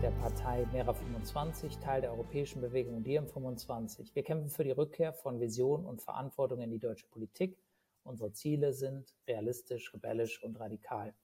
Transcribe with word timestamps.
der 0.00 0.10
Partei 0.12 0.64
Mera25, 0.72 1.80
Teil 1.80 2.00
der 2.00 2.12
europäischen 2.12 2.60
Bewegung 2.60 3.02
Diem25. 3.02 4.14
Wir 4.14 4.22
kämpfen 4.22 4.48
für 4.48 4.64
die 4.64 4.70
Rückkehr 4.70 5.12
von 5.12 5.40
Vision 5.40 5.84
und 5.84 6.00
Verantwortung 6.00 6.60
in 6.60 6.70
die 6.70 6.78
deutsche 6.78 7.06
Politik. 7.08 7.58
Unsere 8.04 8.32
Ziele 8.32 8.72
sind 8.72 9.14
realistisch, 9.26 9.92
rebellisch 9.92 10.42
und 10.42 10.58
radikal. 10.58 11.14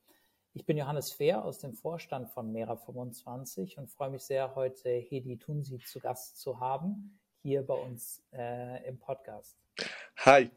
Ich 0.55 0.67
bin 0.67 0.77
Johannes 0.77 1.13
Fehr 1.13 1.45
aus 1.45 1.59
dem 1.59 1.75
Vorstand 1.75 2.29
von 2.31 2.53
Mera25 2.53 3.79
und 3.79 3.89
freue 3.91 4.11
mich 4.11 4.23
sehr, 4.23 4.55
heute 4.55 4.91
Hedi 4.91 5.39
Tunsi 5.39 5.79
zu 5.79 6.01
Gast 6.01 6.41
zu 6.41 6.59
haben, 6.59 7.21
hier 7.43 7.67
bei 7.67 7.75
uns 7.75 8.23
äh, 8.33 8.87
im 8.89 8.99
Podcast. 8.99 9.57
Hi. 10.25 10.51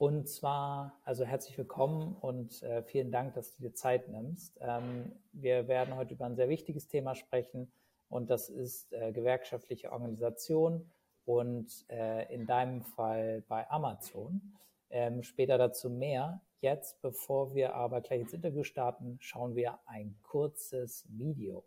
Und 0.00 0.30
zwar, 0.30 0.98
also 1.04 1.26
herzlich 1.26 1.58
willkommen 1.58 2.16
und 2.22 2.62
äh, 2.62 2.82
vielen 2.82 3.12
Dank, 3.12 3.34
dass 3.34 3.54
du 3.54 3.60
dir 3.60 3.74
Zeit 3.74 4.08
nimmst. 4.08 4.56
Ähm, 4.62 5.12
wir 5.32 5.68
werden 5.68 5.94
heute 5.94 6.14
über 6.14 6.24
ein 6.24 6.36
sehr 6.36 6.48
wichtiges 6.48 6.88
Thema 6.88 7.14
sprechen 7.14 7.70
und 8.08 8.30
das 8.30 8.48
ist 8.48 8.94
äh, 8.94 9.12
gewerkschaftliche 9.12 9.92
Organisation 9.92 10.90
und 11.26 11.84
äh, 11.90 12.34
in 12.34 12.46
deinem 12.46 12.80
Fall 12.80 13.42
bei 13.46 13.70
Amazon. 13.70 14.40
Ähm, 14.88 15.22
später 15.22 15.58
dazu 15.58 15.90
mehr. 15.90 16.40
Jetzt, 16.62 17.02
bevor 17.02 17.54
wir 17.54 17.74
aber 17.74 18.00
gleich 18.00 18.22
ins 18.22 18.32
Interview 18.32 18.64
starten, 18.64 19.18
schauen 19.20 19.54
wir 19.54 19.80
ein 19.84 20.16
kurzes 20.22 21.04
Video. 21.10 21.62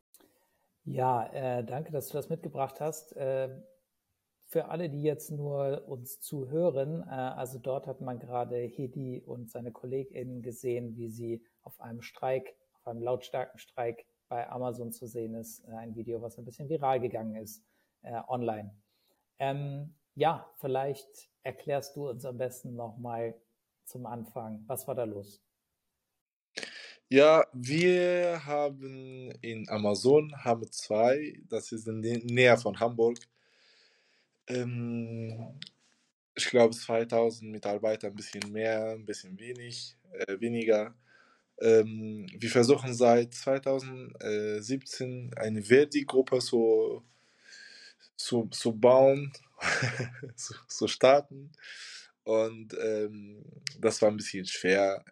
Ja, 0.85 1.27
äh, 1.27 1.63
danke, 1.63 1.91
dass 1.91 2.07
du 2.07 2.15
das 2.15 2.29
mitgebracht 2.29 2.81
hast. 2.81 3.15
Für 4.53 4.65
alle, 4.65 4.87
die 4.87 5.01
jetzt 5.01 5.31
nur 5.31 5.87
uns 5.87 6.19
zuhören, 6.19 7.01
äh, 7.07 7.09
also 7.09 7.57
dort 7.57 7.87
hat 7.87 8.01
man 8.01 8.19
gerade 8.19 8.57
Hedi 8.57 9.19
und 9.25 9.49
seine 9.49 9.71
KollegInnen 9.71 10.43
gesehen, 10.43 10.95
wie 10.95 11.09
sie 11.09 11.43
auf 11.63 11.81
einem 11.81 12.03
Streik, 12.03 12.53
auf 12.73 12.85
einem 12.85 13.01
lautstarken 13.01 13.57
Streik 13.57 14.05
bei 14.29 14.47
Amazon 14.47 14.91
zu 14.91 15.07
sehen 15.07 15.33
ist. 15.33 15.67
Äh, 15.67 15.71
ein 15.71 15.95
Video, 15.95 16.21
was 16.21 16.37
ein 16.37 16.45
bisschen 16.45 16.69
viral 16.69 16.99
gegangen 16.99 17.35
ist 17.35 17.65
äh, 18.03 18.21
online. 18.27 18.75
Ähm, 19.39 19.95
ja, 20.13 20.47
vielleicht 20.59 21.31
erklärst 21.41 21.95
du 21.95 22.09
uns 22.09 22.23
am 22.23 22.37
besten 22.37 22.75
nochmal 22.75 23.33
zum 23.85 24.05
Anfang, 24.05 24.65
was 24.67 24.87
war 24.87 24.93
da 24.93 25.05
los? 25.05 25.41
Ja, 27.09 27.43
wir 27.53 28.45
haben 28.45 29.31
in 29.41 29.67
Amazon 29.67 30.31
haben 30.45 30.71
zwei, 30.71 31.41
das 31.49 31.71
ist 31.71 31.87
in 31.87 32.03
der 32.03 32.19
Nähe 32.19 32.55
von 32.57 32.79
Hamburg, 32.79 33.17
ähm, 34.47 35.59
ich 36.35 36.49
glaube 36.49 36.75
2000 36.75 37.51
Mitarbeiter, 37.51 38.07
ein 38.07 38.15
bisschen 38.15 38.51
mehr, 38.51 38.91
ein 38.91 39.05
bisschen 39.05 39.37
wenig, 39.39 39.97
äh, 40.13 40.39
weniger. 40.39 40.95
Ähm, 41.61 42.27
wir 42.37 42.49
versuchen 42.49 42.93
seit 42.93 43.33
2017 43.33 45.31
eine 45.35 45.61
Verdi-Gruppe 45.63 46.39
zu, 46.39 47.03
zu, 48.15 48.47
zu 48.47 48.73
bauen, 48.73 49.31
zu, 50.35 50.53
zu 50.67 50.87
starten. 50.87 51.51
Und 52.23 52.73
ähm, 52.81 53.43
das 53.79 54.01
war 54.01 54.09
ein 54.09 54.17
bisschen 54.17 54.45
schwer, 54.45 55.03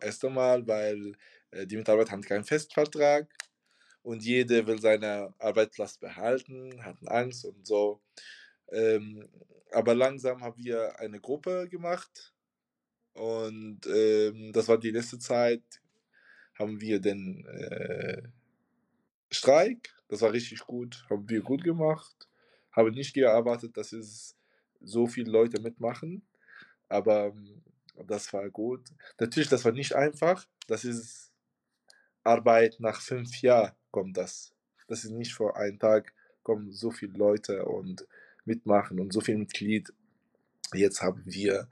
erst 0.00 0.24
einmal, 0.24 0.66
weil 0.66 1.16
äh, 1.50 1.66
die 1.66 1.76
Mitarbeiter 1.76 2.12
haben 2.12 2.22
keinen 2.22 2.44
Festvertrag 2.44 3.28
und 4.02 4.22
jeder 4.24 4.66
will 4.66 4.80
seine 4.80 5.32
Arbeitsplatz 5.38 5.98
behalten, 5.98 6.84
hatten 6.84 7.08
Angst 7.08 7.44
und 7.44 7.66
so. 7.66 8.00
Ähm, 8.72 9.28
aber 9.70 9.94
langsam 9.94 10.42
haben 10.42 10.62
wir 10.62 10.98
eine 10.98 11.20
Gruppe 11.20 11.68
gemacht 11.68 12.32
und 13.14 13.80
ähm, 13.86 14.52
das 14.52 14.68
war 14.68 14.78
die 14.78 14.90
letzte 14.90 15.18
Zeit, 15.18 15.62
haben 16.58 16.80
wir 16.80 17.00
den 17.00 17.46
äh, 17.46 18.22
Streik, 19.30 19.94
das 20.08 20.20
war 20.20 20.32
richtig 20.32 20.60
gut, 20.60 21.04
haben 21.08 21.28
wir 21.28 21.40
gut 21.42 21.64
gemacht, 21.64 22.28
habe 22.72 22.92
nicht 22.92 23.14
gearbeitet, 23.14 23.76
dass 23.76 23.92
es 23.92 24.36
so 24.80 25.06
viele 25.06 25.30
Leute 25.30 25.60
mitmachen, 25.60 26.22
aber 26.88 27.26
ähm, 27.26 27.62
das 28.06 28.32
war 28.32 28.48
gut. 28.50 28.88
Natürlich, 29.18 29.48
das 29.48 29.64
war 29.64 29.72
nicht 29.72 29.94
einfach, 29.94 30.46
das 30.66 30.84
ist 30.84 31.32
Arbeit 32.24 32.76
nach 32.78 33.00
fünf 33.00 33.40
Jahren 33.42 33.72
kommt 33.90 34.16
das. 34.16 34.54
Das 34.88 35.04
ist 35.04 35.10
nicht 35.10 35.32
vor 35.34 35.56
einem 35.56 35.78
Tag 35.78 36.12
kommen 36.42 36.72
so 36.72 36.90
viele 36.90 37.12
Leute 37.14 37.64
und 37.64 38.06
mitmachen 38.44 39.00
und 39.00 39.12
so 39.12 39.20
viel 39.20 39.36
Mitglied. 39.36 39.92
Jetzt 40.74 41.02
haben 41.02 41.22
wir 41.26 41.68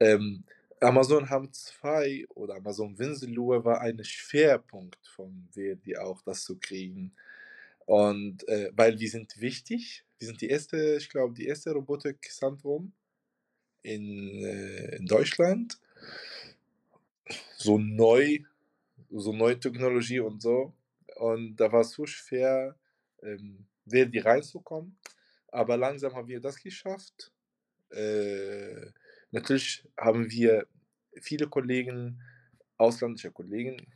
ähm, 0.00 0.44
Amazon 0.80 1.28
haben 1.28 1.52
zwei 1.52 2.24
oder 2.30 2.56
Amazon 2.56 2.98
Winselur 2.98 3.64
war 3.64 3.82
ein 3.82 4.02
Schwerpunkt 4.02 5.06
von 5.08 5.46
Verdi 5.52 5.96
auch, 5.98 6.22
das 6.22 6.44
zu 6.44 6.58
kriegen. 6.58 7.12
Und 7.84 8.48
äh, 8.48 8.70
weil 8.74 8.98
wir 8.98 9.10
sind 9.10 9.38
wichtig, 9.40 10.04
wir 10.18 10.26
sind 10.26 10.40
die 10.40 10.48
erste, 10.48 10.96
ich 10.96 11.10
glaube, 11.10 11.34
die 11.34 11.46
erste 11.46 11.72
Robotik-Zentrum 11.72 12.92
in, 13.82 14.44
äh, 14.44 14.96
in 14.96 15.06
Deutschland. 15.06 15.78
So 17.56 17.78
neu, 17.78 18.38
so 19.10 19.32
neue 19.32 19.60
Technologie 19.60 20.20
und 20.20 20.40
so. 20.40 20.72
Und 21.16 21.56
da 21.56 21.70
war 21.70 21.82
es 21.82 21.90
so 21.90 22.06
schwer, 22.06 22.74
ähm, 23.22 23.66
Verdi 23.86 24.20
reinzukommen. 24.20 24.96
Aber 25.52 25.76
langsam 25.76 26.14
haben 26.14 26.28
wir 26.28 26.40
das 26.40 26.62
geschafft. 26.62 27.32
Äh, 27.90 28.92
natürlich 29.30 29.84
haben 29.96 30.30
wir 30.30 30.66
viele 31.20 31.48
Kollegen, 31.48 32.20
ausländische 32.76 33.30
Kollegen, 33.30 33.86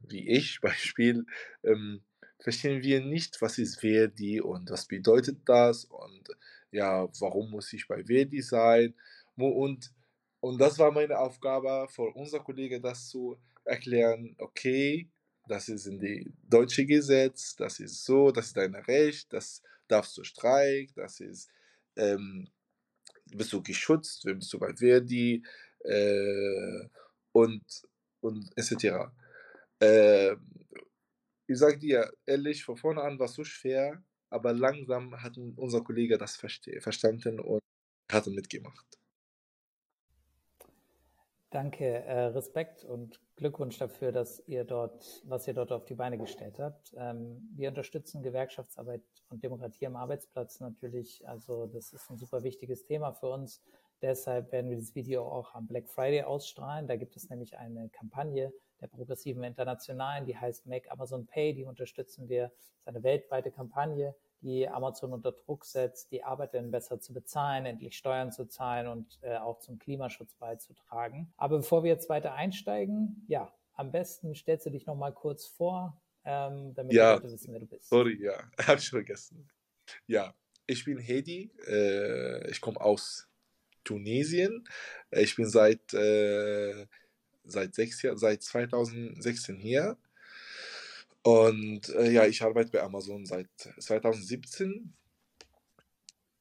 wie 0.00 0.28
ich 0.28 0.60
Beispiel, 0.62 1.24
ähm, 1.64 2.02
verstehen 2.40 2.82
wir 2.82 3.00
nicht, 3.00 3.40
was 3.42 3.58
ist 3.58 3.80
Verdi 3.80 4.40
und 4.40 4.70
was 4.70 4.86
bedeutet 4.86 5.38
das 5.46 5.84
und 5.84 6.28
ja, 6.70 7.08
warum 7.20 7.50
muss 7.50 7.72
ich 7.72 7.88
bei 7.88 8.04
Verdi 8.04 8.42
sein 8.42 8.94
und, 9.36 9.92
und 10.40 10.60
das 10.60 10.78
war 10.78 10.92
meine 10.92 11.18
Aufgabe 11.18 11.88
für 11.90 12.14
unser 12.14 12.40
Kollege, 12.40 12.80
das 12.80 13.08
zu 13.08 13.36
erklären, 13.64 14.34
okay, 14.38 15.08
das 15.48 15.68
ist 15.68 15.86
in 15.86 15.98
die 15.98 16.30
deutsche 16.48 16.84
Gesetz, 16.86 17.56
das 17.56 17.80
ist 17.80 18.04
so, 18.04 18.30
das 18.30 18.48
ist 18.48 18.56
dein 18.56 18.74
Recht, 18.74 19.32
das 19.32 19.62
darfst 19.88 20.16
du 20.16 20.24
streiken, 20.24 20.94
das 20.96 21.20
ist, 21.20 21.50
ähm, 21.96 22.48
bist 23.26 23.52
du 23.52 23.62
geschützt, 23.62 24.22
bist 24.24 24.52
du 24.52 24.58
bei 24.58 24.74
Verdi 24.74 25.42
äh, 25.80 26.88
und, 27.32 27.64
und 28.20 28.50
etc. 28.56 29.10
Äh, 29.80 30.36
ich 31.46 31.58
sag 31.58 31.80
dir 31.80 32.12
ehrlich, 32.26 32.64
von 32.64 32.76
vorne 32.76 33.02
an 33.02 33.18
war 33.18 33.26
es 33.26 33.34
so 33.34 33.44
schwer, 33.44 34.02
aber 34.30 34.52
langsam 34.52 35.20
hat 35.22 35.36
unser 35.38 35.82
Kollege 35.82 36.18
das 36.18 36.36
verstanden 36.36 37.40
und 37.40 37.62
hat 38.10 38.26
mitgemacht. 38.26 38.98
Danke, 41.50 42.04
äh, 42.04 42.24
Respekt 42.26 42.84
und 42.84 43.22
Glückwunsch 43.36 43.78
dafür, 43.78 44.12
dass 44.12 44.46
ihr 44.46 44.64
dort, 44.64 45.22
was 45.24 45.48
ihr 45.48 45.54
dort 45.54 45.72
auf 45.72 45.86
die 45.86 45.94
Beine 45.94 46.18
gestellt 46.18 46.58
habt. 46.58 46.92
Ähm, 46.94 47.48
wir 47.54 47.70
unterstützen 47.70 48.22
Gewerkschaftsarbeit 48.22 49.00
und 49.30 49.42
Demokratie 49.42 49.86
am 49.86 49.96
Arbeitsplatz 49.96 50.60
natürlich. 50.60 51.26
Also 51.26 51.66
das 51.66 51.94
ist 51.94 52.10
ein 52.10 52.18
super 52.18 52.42
wichtiges 52.42 52.84
Thema 52.84 53.12
für 53.14 53.30
uns. 53.30 53.62
Deshalb 54.02 54.52
werden 54.52 54.68
wir 54.68 54.76
dieses 54.76 54.94
Video 54.94 55.26
auch 55.26 55.54
am 55.54 55.66
Black 55.66 55.88
Friday 55.88 56.22
ausstrahlen. 56.22 56.86
Da 56.86 56.96
gibt 56.96 57.16
es 57.16 57.30
nämlich 57.30 57.56
eine 57.56 57.88
Kampagne 57.88 58.52
der 58.82 58.88
progressiven 58.88 59.42
Internationalen, 59.42 60.26
die 60.26 60.36
heißt 60.36 60.66
Make 60.66 60.90
Amazon 60.90 61.26
Pay. 61.26 61.54
Die 61.54 61.64
unterstützen 61.64 62.28
wir. 62.28 62.48
Das 62.48 62.64
ist 62.66 62.88
eine 62.88 63.02
weltweite 63.02 63.50
Kampagne, 63.50 64.14
die 64.42 64.68
Amazon 64.68 65.12
unter 65.12 65.32
Druck 65.32 65.64
setzt, 65.64 66.10
die 66.12 66.22
Arbeiterinnen 66.22 66.70
besser 66.70 67.00
zu 67.00 67.12
bezahlen, 67.12 67.66
endlich 67.66 67.96
Steuern 67.96 68.32
zu 68.32 68.46
zahlen 68.46 68.86
und 68.86 69.18
äh, 69.22 69.36
auch 69.36 69.58
zum 69.58 69.78
Klimaschutz 69.78 70.34
beizutragen. 70.34 71.32
Aber 71.36 71.58
bevor 71.58 71.82
wir 71.82 71.90
jetzt 71.90 72.08
weiter 72.08 72.34
einsteigen, 72.34 73.24
ja, 73.28 73.52
am 73.74 73.92
besten 73.92 74.34
stellst 74.34 74.66
du 74.66 74.70
dich 74.70 74.86
noch 74.86 74.96
mal 74.96 75.12
kurz 75.12 75.46
vor, 75.46 76.00
ähm, 76.24 76.74
damit 76.74 76.92
ja, 76.92 77.16
die 77.16 77.22
Leute 77.22 77.32
wissen, 77.34 77.52
wer 77.52 77.60
du 77.60 77.66
bist. 77.66 77.88
Sorry, 77.88 78.18
ja, 78.20 78.34
habe 78.66 78.78
ich 78.78 78.90
vergessen. 78.90 79.48
Ja, 80.06 80.34
ich 80.66 80.84
bin 80.84 80.98
Hedi, 80.98 81.50
äh, 81.66 82.50
ich 82.50 82.60
komme 82.60 82.80
aus 82.80 83.28
Tunesien. 83.84 84.68
Ich 85.10 85.36
bin 85.36 85.46
seit, 85.46 85.94
äh, 85.94 86.86
seit, 87.44 87.74
sechs 87.74 88.02
Jahr, 88.02 88.18
seit 88.18 88.42
2016 88.42 89.56
hier 89.56 89.96
und 91.22 91.88
äh, 91.90 92.10
ja, 92.10 92.26
ich 92.26 92.42
arbeite 92.42 92.70
bei 92.70 92.82
Amazon 92.82 93.26
seit 93.26 93.48
2017. 93.78 94.94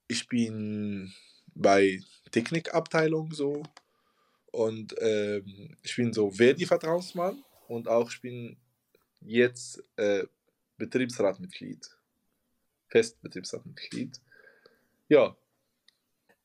Ich 0.07 0.27
bin 0.27 1.13
bei 1.53 2.00
Technikabteilung 2.31 3.33
so 3.33 3.63
und 4.51 4.95
ähm, 5.00 5.75
ich 5.83 5.95
bin 5.95 6.13
so 6.13 6.31
Verdi-Vertrauensmann 6.31 7.44
und 7.68 7.88
auch 7.88 8.09
ich 8.12 8.21
bin 8.21 8.57
jetzt 9.21 9.83
äh, 9.97 10.24
Betriebsratmitglied, 10.77 11.89
Festbetriebsratmitglied. 12.88 14.21
Ja. 15.09 15.35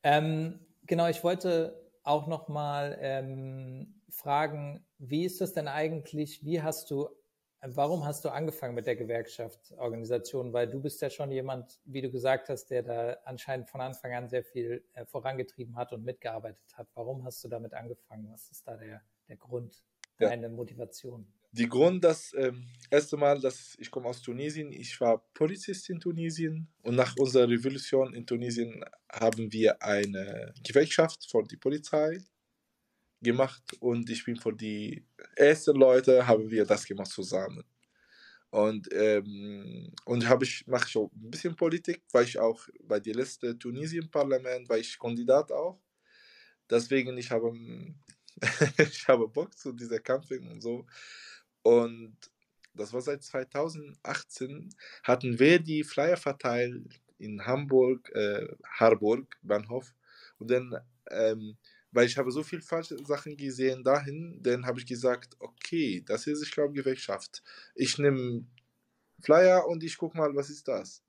Ähm, 0.01 0.59
genau, 0.85 1.07
ich 1.07 1.23
wollte 1.23 1.79
auch 2.03 2.27
noch 2.27 2.49
mal 2.49 2.97
ähm, 2.99 4.01
fragen, 4.09 4.85
wie 4.97 5.25
ist 5.25 5.39
das 5.39 5.53
denn 5.53 5.67
eigentlich? 5.67 6.43
Wie 6.43 6.61
hast 6.61 6.91
du 6.91 7.09
Warum 7.65 8.05
hast 8.05 8.25
du 8.25 8.29
angefangen 8.29 8.75
mit 8.75 8.87
der 8.87 8.97
Gewerkschaftsorganisation? 8.97 10.51
Weil 10.51 10.69
du 10.69 10.81
bist 10.81 11.01
ja 11.01 11.09
schon 11.09 11.31
jemand, 11.31 11.79
wie 11.85 12.01
du 12.01 12.11
gesagt 12.11 12.49
hast, 12.49 12.65
der 12.65 12.83
da 12.83 13.17
anscheinend 13.23 13.69
von 13.69 13.79
Anfang 13.79 14.13
an 14.13 14.27
sehr 14.27 14.43
viel 14.43 14.83
äh, 14.93 15.05
vorangetrieben 15.05 15.77
hat 15.77 15.93
und 15.93 16.03
mitgearbeitet 16.03 16.73
hat. 16.73 16.89
Warum 16.93 17.23
hast 17.23 17.41
du 17.43 17.47
damit 17.47 17.73
angefangen? 17.73 18.29
Was 18.31 18.51
ist 18.51 18.67
da 18.67 18.75
der, 18.75 19.01
der 19.29 19.37
Grund, 19.37 19.81
deine 20.19 20.47
ja. 20.47 20.49
Motivation? 20.49 21.25
Die 21.53 21.69
Grund, 21.69 22.03
das 22.03 22.33
ähm, 22.33 22.67
erste 22.89 23.15
Mal, 23.15 23.39
dass 23.39 23.77
ich 23.79 23.89
komme 23.89 24.07
aus 24.07 24.21
Tunesien, 24.21 24.71
ich 24.73 24.99
war 24.99 25.23
Polizist 25.33 25.89
in 25.89 25.99
Tunesien 25.99 26.67
und 26.81 26.95
nach 26.95 27.15
unserer 27.17 27.47
Revolution 27.47 28.13
in 28.13 28.25
Tunesien 28.25 28.83
haben 29.09 29.53
wir 29.53 29.81
eine 29.81 30.53
Gewerkschaft 30.63 31.29
für 31.29 31.43
die 31.43 31.57
Polizei 31.57 32.17
gemacht 33.23 33.63
und 33.79 34.09
ich 34.09 34.25
bin 34.25 34.35
für 34.35 34.53
die 34.53 35.05
ersten 35.35 35.75
Leute 35.75 36.25
haben 36.27 36.49
wir 36.49 36.65
das 36.65 36.85
gemacht 36.85 37.09
zusammen. 37.09 37.63
Und, 38.51 38.87
ähm, 38.93 39.91
und 40.05 40.29
habe 40.29 40.45
ich, 40.45 40.67
mache 40.67 40.87
ich 40.87 40.95
auch 40.95 41.11
ein 41.11 41.31
bisschen 41.31 41.55
Politik, 41.55 42.03
weil 42.11 42.25
ich 42.25 42.37
auch 42.37 42.67
bei 42.83 42.99
der 42.99 43.15
letzten 43.15 43.57
Tunesien-Parlament, 43.57 44.69
war 44.69 44.77
ich 44.77 44.99
Kandidat 44.99 45.51
auch. 45.51 45.81
Deswegen, 46.69 47.17
ich 47.17 47.31
habe, 47.31 47.51
ich 48.77 49.07
habe 49.07 49.27
Bock 49.27 49.57
zu 49.57 49.71
dieser 49.71 49.99
Camping 49.99 50.47
und 50.51 50.61
so. 50.61 50.85
Und 51.63 52.15
das 52.75 52.93
war 52.93 53.01
seit 53.01 53.23
2018, 53.23 54.69
hatten 55.03 55.39
wir 55.39 55.59
die 55.59 55.83
Flyer 55.83 56.17
verteilt 56.17 57.01
in 57.17 57.43
Hamburg, 57.45 58.11
äh, 58.13 58.47
Harburg, 58.79 59.35
Bahnhof. 59.41 59.93
Und 60.37 60.51
dann 60.51 60.75
ähm, 61.09 61.57
weil 61.93 62.07
ich 62.07 62.17
habe 62.17 62.31
so 62.31 62.43
viele 62.43 62.61
falsche 62.61 62.97
Sachen 63.05 63.37
gesehen 63.37 63.83
dahin, 63.83 64.39
dann 64.41 64.65
habe 64.65 64.79
ich 64.79 64.85
gesagt, 64.85 65.35
okay, 65.39 66.03
das 66.05 66.27
ist, 66.27 66.41
ich 66.41 66.51
glaube, 66.51 66.73
Gewerkschaft. 66.73 67.43
Ich 67.75 67.97
nehme 67.99 68.45
Flyer 69.21 69.65
und 69.67 69.83
ich 69.83 69.95
gucke 69.97 70.17
mal, 70.17 70.35
was 70.35 70.49
ist 70.49 70.67
das. 70.67 71.03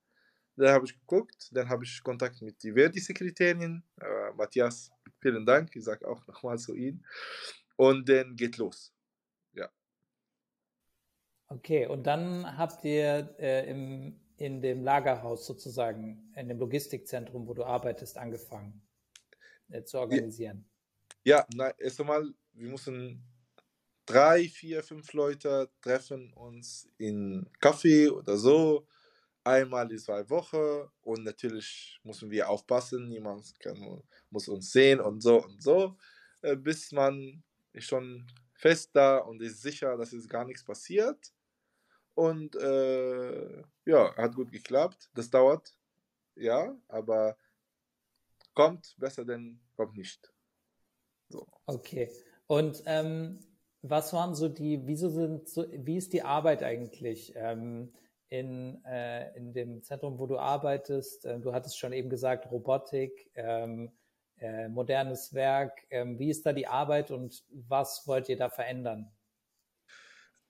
Dann 0.56 0.68
habe 0.68 0.86
ich 0.86 0.94
geguckt, 1.00 1.48
dann 1.52 1.68
habe 1.68 1.84
ich 1.84 2.02
Kontakt 2.02 2.40
mit 2.42 2.62
die 2.62 2.72
Verdi-Sekretärin, 2.72 3.82
äh, 4.00 4.32
Matthias, 4.36 4.92
vielen 5.20 5.44
Dank, 5.44 5.74
ich 5.74 5.82
sage 5.82 6.06
auch 6.06 6.24
nochmal 6.26 6.58
zu 6.58 6.74
Ihnen. 6.74 7.04
Und 7.76 8.08
dann 8.08 8.36
geht 8.36 8.58
los. 8.58 8.92
Ja. 9.54 9.68
Okay, 11.48 11.86
und 11.86 12.04
dann 12.06 12.56
habt 12.56 12.84
ihr 12.84 13.34
äh, 13.38 13.68
im, 13.68 14.20
in 14.36 14.60
dem 14.60 14.84
Lagerhaus 14.84 15.46
sozusagen, 15.46 16.30
in 16.36 16.48
dem 16.48 16.58
Logistikzentrum, 16.58 17.48
wo 17.48 17.54
du 17.54 17.64
arbeitest, 17.64 18.16
angefangen 18.16 18.80
äh, 19.70 19.82
zu 19.82 19.98
organisieren. 19.98 20.64
Ja, 21.26 21.46
na, 21.54 21.70
erst 21.78 22.00
einmal, 22.00 22.34
wir 22.52 22.68
müssen 22.68 23.24
drei, 24.06 24.46
vier, 24.48 24.82
fünf 24.82 25.12
Leute 25.14 25.70
treffen 25.80 26.32
uns 26.34 26.88
in 26.98 27.48
Kaffee 27.60 28.10
oder 28.10 28.36
so, 28.36 28.86
einmal 29.44 29.88
die 29.88 29.96
zwei 29.96 30.28
Wochen 30.30 30.90
und 31.02 31.24
natürlich 31.24 31.98
müssen 32.04 32.30
wir 32.30 32.48
aufpassen, 32.50 33.08
niemand 33.08 33.58
kann, 33.60 34.02
muss 34.30 34.48
uns 34.48 34.70
sehen 34.72 35.00
und 35.00 35.22
so 35.22 35.42
und 35.44 35.62
so, 35.62 35.96
äh, 36.42 36.56
bis 36.56 36.92
man 36.92 37.42
ist 37.72 37.86
schon 37.88 38.26
fest 38.54 38.90
da 38.94 39.18
und 39.18 39.40
ist 39.42 39.62
sicher, 39.62 39.96
dass 39.96 40.12
es 40.12 40.28
gar 40.28 40.44
nichts 40.44 40.64
passiert. 40.64 41.32
Und 42.14 42.56
äh, 42.56 43.62
ja, 43.86 44.16
hat 44.16 44.34
gut 44.36 44.52
geklappt. 44.52 45.10
Das 45.14 45.30
dauert, 45.30 45.76
ja, 46.36 46.76
aber 46.88 47.36
kommt 48.54 48.94
besser 48.98 49.24
denn 49.24 49.60
kommt 49.76 49.96
nicht. 49.96 50.33
So. 51.28 51.46
Okay. 51.66 52.10
Und 52.46 52.82
ähm, 52.86 53.40
was 53.82 54.12
waren 54.12 54.34
so 54.34 54.48
die, 54.48 54.86
wieso 54.86 55.10
sind 55.10 55.48
so, 55.48 55.66
wie 55.70 55.96
ist 55.96 56.12
die 56.12 56.22
Arbeit 56.22 56.62
eigentlich 56.62 57.32
ähm, 57.36 57.92
in, 58.28 58.82
äh, 58.84 59.36
in 59.36 59.52
dem 59.52 59.82
Zentrum, 59.82 60.18
wo 60.18 60.26
du 60.26 60.38
arbeitest? 60.38 61.24
Äh, 61.26 61.40
du 61.40 61.52
hattest 61.52 61.78
schon 61.78 61.92
eben 61.92 62.08
gesagt, 62.08 62.50
Robotik, 62.50 63.30
ähm, 63.34 63.92
äh, 64.38 64.68
modernes 64.68 65.34
Werk. 65.34 65.86
Ähm, 65.90 66.18
wie 66.18 66.30
ist 66.30 66.44
da 66.46 66.52
die 66.52 66.66
Arbeit 66.66 67.10
und 67.10 67.44
was 67.50 68.06
wollt 68.06 68.28
ihr 68.28 68.36
da 68.36 68.48
verändern? 68.48 69.10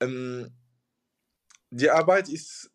Ähm, 0.01 0.53
die 1.71 1.91
Arbeit 1.91 2.29
ist, 2.29 2.71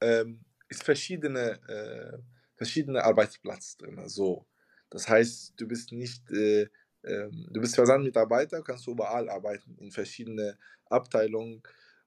ähm, 0.00 0.44
ist 0.68 0.84
verschiedene, 0.84 1.60
äh, 1.68 2.18
verschiedene 2.56 3.02
Arbeitsplätze 3.02 3.78
drin. 3.78 4.08
So. 4.08 4.46
Das 4.90 5.08
heißt, 5.08 5.54
du 5.56 5.66
bist 5.66 5.90
nicht 5.90 6.30
äh, 6.30 6.68
ähm, 7.04 7.46
du 7.50 7.60
bist 7.60 7.74
Versandmitarbeiter, 7.74 8.62
kannst 8.62 8.86
du 8.86 8.92
überall 8.92 9.28
arbeiten, 9.28 9.76
in 9.78 9.90
verschiedene 9.90 10.56
Abteilungen. 10.86 11.62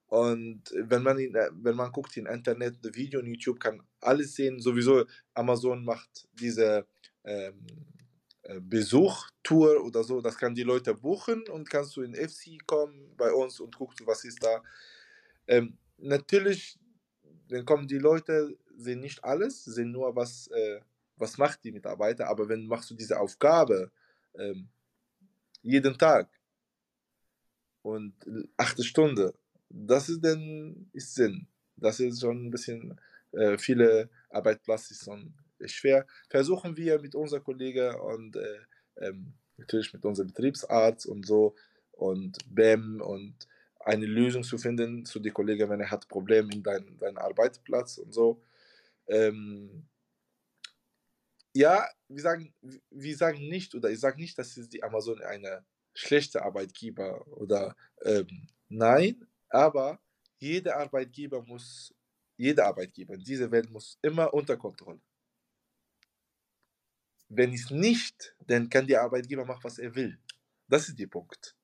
Und 0.08 0.64
wenn 0.74 1.04
man, 1.04 1.20
in, 1.20 1.36
äh, 1.36 1.50
wenn 1.54 1.76
man 1.76 1.92
guckt 1.92 2.16
im 2.18 2.28
Internet, 2.28 2.78
Video 2.96 3.20
und 3.20 3.28
YouTube, 3.28 3.60
kann 3.60 3.82
alles 4.00 4.36
sehen. 4.36 4.60
Sowieso 4.60 5.06
Amazon 5.34 5.84
macht 5.84 6.28
diese 6.34 6.86
ähm, 7.24 7.66
äh, 8.44 8.60
Besuchtour 8.62 9.84
oder 9.84 10.04
so. 10.04 10.22
Das 10.22 10.38
kann 10.38 10.56
die 10.56 10.64
Leute 10.64 10.94
buchen 10.94 11.44
und 11.50 11.70
kannst 11.70 11.96
du 11.98 12.02
in 12.02 12.16
FC 12.16 12.66
kommen 12.66 13.14
bei 13.18 13.32
uns 13.32 13.60
und 13.60 13.76
guckst, 13.76 14.06
was 14.06 14.24
ist 14.24 14.42
da. 14.42 14.64
Ähm, 15.48 15.78
natürlich, 15.98 16.80
dann 17.50 17.66
kommen 17.66 17.88
die 17.88 18.00
Leute, 18.00 18.58
sehen 18.78 19.02
nicht 19.02 19.24
alles, 19.24 19.66
sehen 19.66 19.92
nur, 19.92 20.16
was, 20.16 20.48
äh, 20.48 20.80
was 21.18 21.38
macht 21.38 21.64
die 21.66 21.72
Mitarbeiter. 21.72 22.28
Aber 22.28 22.48
wenn 22.48 22.66
machst 22.68 22.90
du 22.90 22.96
diese 22.96 23.20
Aufgabe, 23.20 23.92
ähm, 24.36 24.70
jeden 25.68 25.98
Tag 25.98 26.30
und 27.82 28.14
acht 28.58 28.84
Stunden, 28.84 29.32
das 29.70 30.10
ist 30.10 30.24
dann 30.24 30.90
ist 30.94 31.16
Sinn. 31.16 31.48
Das 31.76 32.00
ist 32.00 32.22
schon 32.22 32.48
ein 32.48 32.52
bisschen, 32.52 33.00
äh, 33.34 33.58
viele 33.58 34.10
Arbeitsplätze 34.30 34.96
schon 34.96 35.34
schwer. 35.66 36.06
Versuchen 36.30 36.76
wir 36.78 37.00
mit 37.00 37.16
unserem 37.16 37.44
Kollegen 37.44 37.94
und 37.96 38.36
äh, 38.36 38.60
ähm, 38.98 39.34
natürlich 39.58 39.94
mit 39.94 40.06
unserem 40.06 40.30
Betriebsarzt 40.30 41.06
und 41.06 41.26
so 41.26 41.56
und 41.92 42.38
BEM 42.50 43.02
und 43.02 43.36
eine 43.80 44.06
Lösung 44.06 44.44
zu 44.44 44.58
finden 44.58 45.06
zu 45.06 45.20
den 45.20 45.34
Kollegen, 45.34 45.70
wenn 45.70 45.80
er 45.80 45.92
hat 45.92 46.08
Probleme 46.08 46.50
in 46.54 46.64
deinem 46.64 46.98
dein 46.98 47.18
Arbeitsplatz 47.18 47.98
und 47.98 48.14
so. 48.14 48.42
Ähm, 49.08 49.86
ja, 51.58 51.90
wir 52.08 52.22
sagen, 52.22 52.54
wir 52.92 53.18
sagen 53.18 53.50
nicht, 53.50 53.74
oder 53.74 53.90
ich 53.90 54.00
sage 54.00 54.22
nicht, 54.22 54.38
dass 54.38 54.54
die 54.54 54.84
Amazon 54.84 55.22
eine 55.24 55.66
schlechte 55.94 56.44
Arbeitgeber 56.44 57.26
oder 57.28 57.76
ähm, 58.04 58.48
nein, 58.70 59.26
aber 59.50 60.00
jeder 60.38 60.78
Arbeitgeber 60.78 61.42
muss, 61.42 61.94
jeder 62.38 62.68
Arbeitgeber 62.68 63.16
in 63.16 63.24
dieser 63.24 63.50
Welt 63.50 63.72
muss 63.72 63.98
immer 64.04 64.32
unter 64.34 64.56
Kontrolle. 64.56 65.02
Wenn 67.30 67.54
es 67.54 67.72
nicht, 67.72 68.36
dann 68.46 68.70
kann 68.70 68.88
der 68.88 69.02
Arbeitgeber 69.02 69.44
machen, 69.44 69.64
was 69.64 69.80
er 69.80 69.94
will. 69.96 70.18
Das 70.68 70.88
ist 70.88 71.00
der 71.00 71.08
Punkt. 71.08 71.56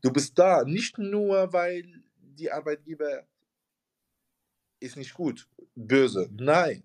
Du 0.00 0.10
bist 0.10 0.38
da 0.38 0.64
nicht 0.64 0.96
nur, 0.96 1.52
weil 1.52 2.02
die 2.16 2.50
Arbeitgeber 2.50 3.26
ist 4.80 4.96
nicht 4.96 5.12
gut, 5.12 5.46
böse. 5.74 6.28
Nein, 6.32 6.82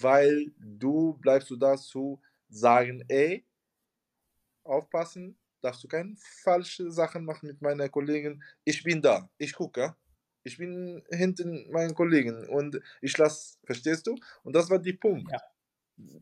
weil 0.00 0.52
du 0.58 1.14
bleibst 1.14 1.50
du 1.50 1.56
da 1.56 1.76
zu 1.76 2.20
sagen, 2.48 3.04
ey, 3.08 3.44
aufpassen, 4.64 5.36
darfst 5.60 5.82
du 5.84 5.88
keine 5.88 6.14
falschen 6.16 6.90
Sachen 6.90 7.24
machen 7.24 7.46
mit 7.46 7.62
meiner 7.62 7.88
Kollegin. 7.88 8.42
Ich 8.64 8.82
bin 8.82 9.00
da, 9.00 9.28
ich 9.38 9.54
gucke, 9.54 9.94
ich 10.44 10.58
bin 10.58 11.02
hinten 11.10 11.70
meinen 11.70 11.94
Kollegen 11.94 12.48
und 12.48 12.80
ich 13.00 13.16
lasse, 13.16 13.58
verstehst 13.64 14.06
du? 14.06 14.16
Und 14.42 14.54
das 14.54 14.68
war 14.70 14.78
die 14.78 14.92
Punkt. 14.92 15.30
Ja. 15.30 15.40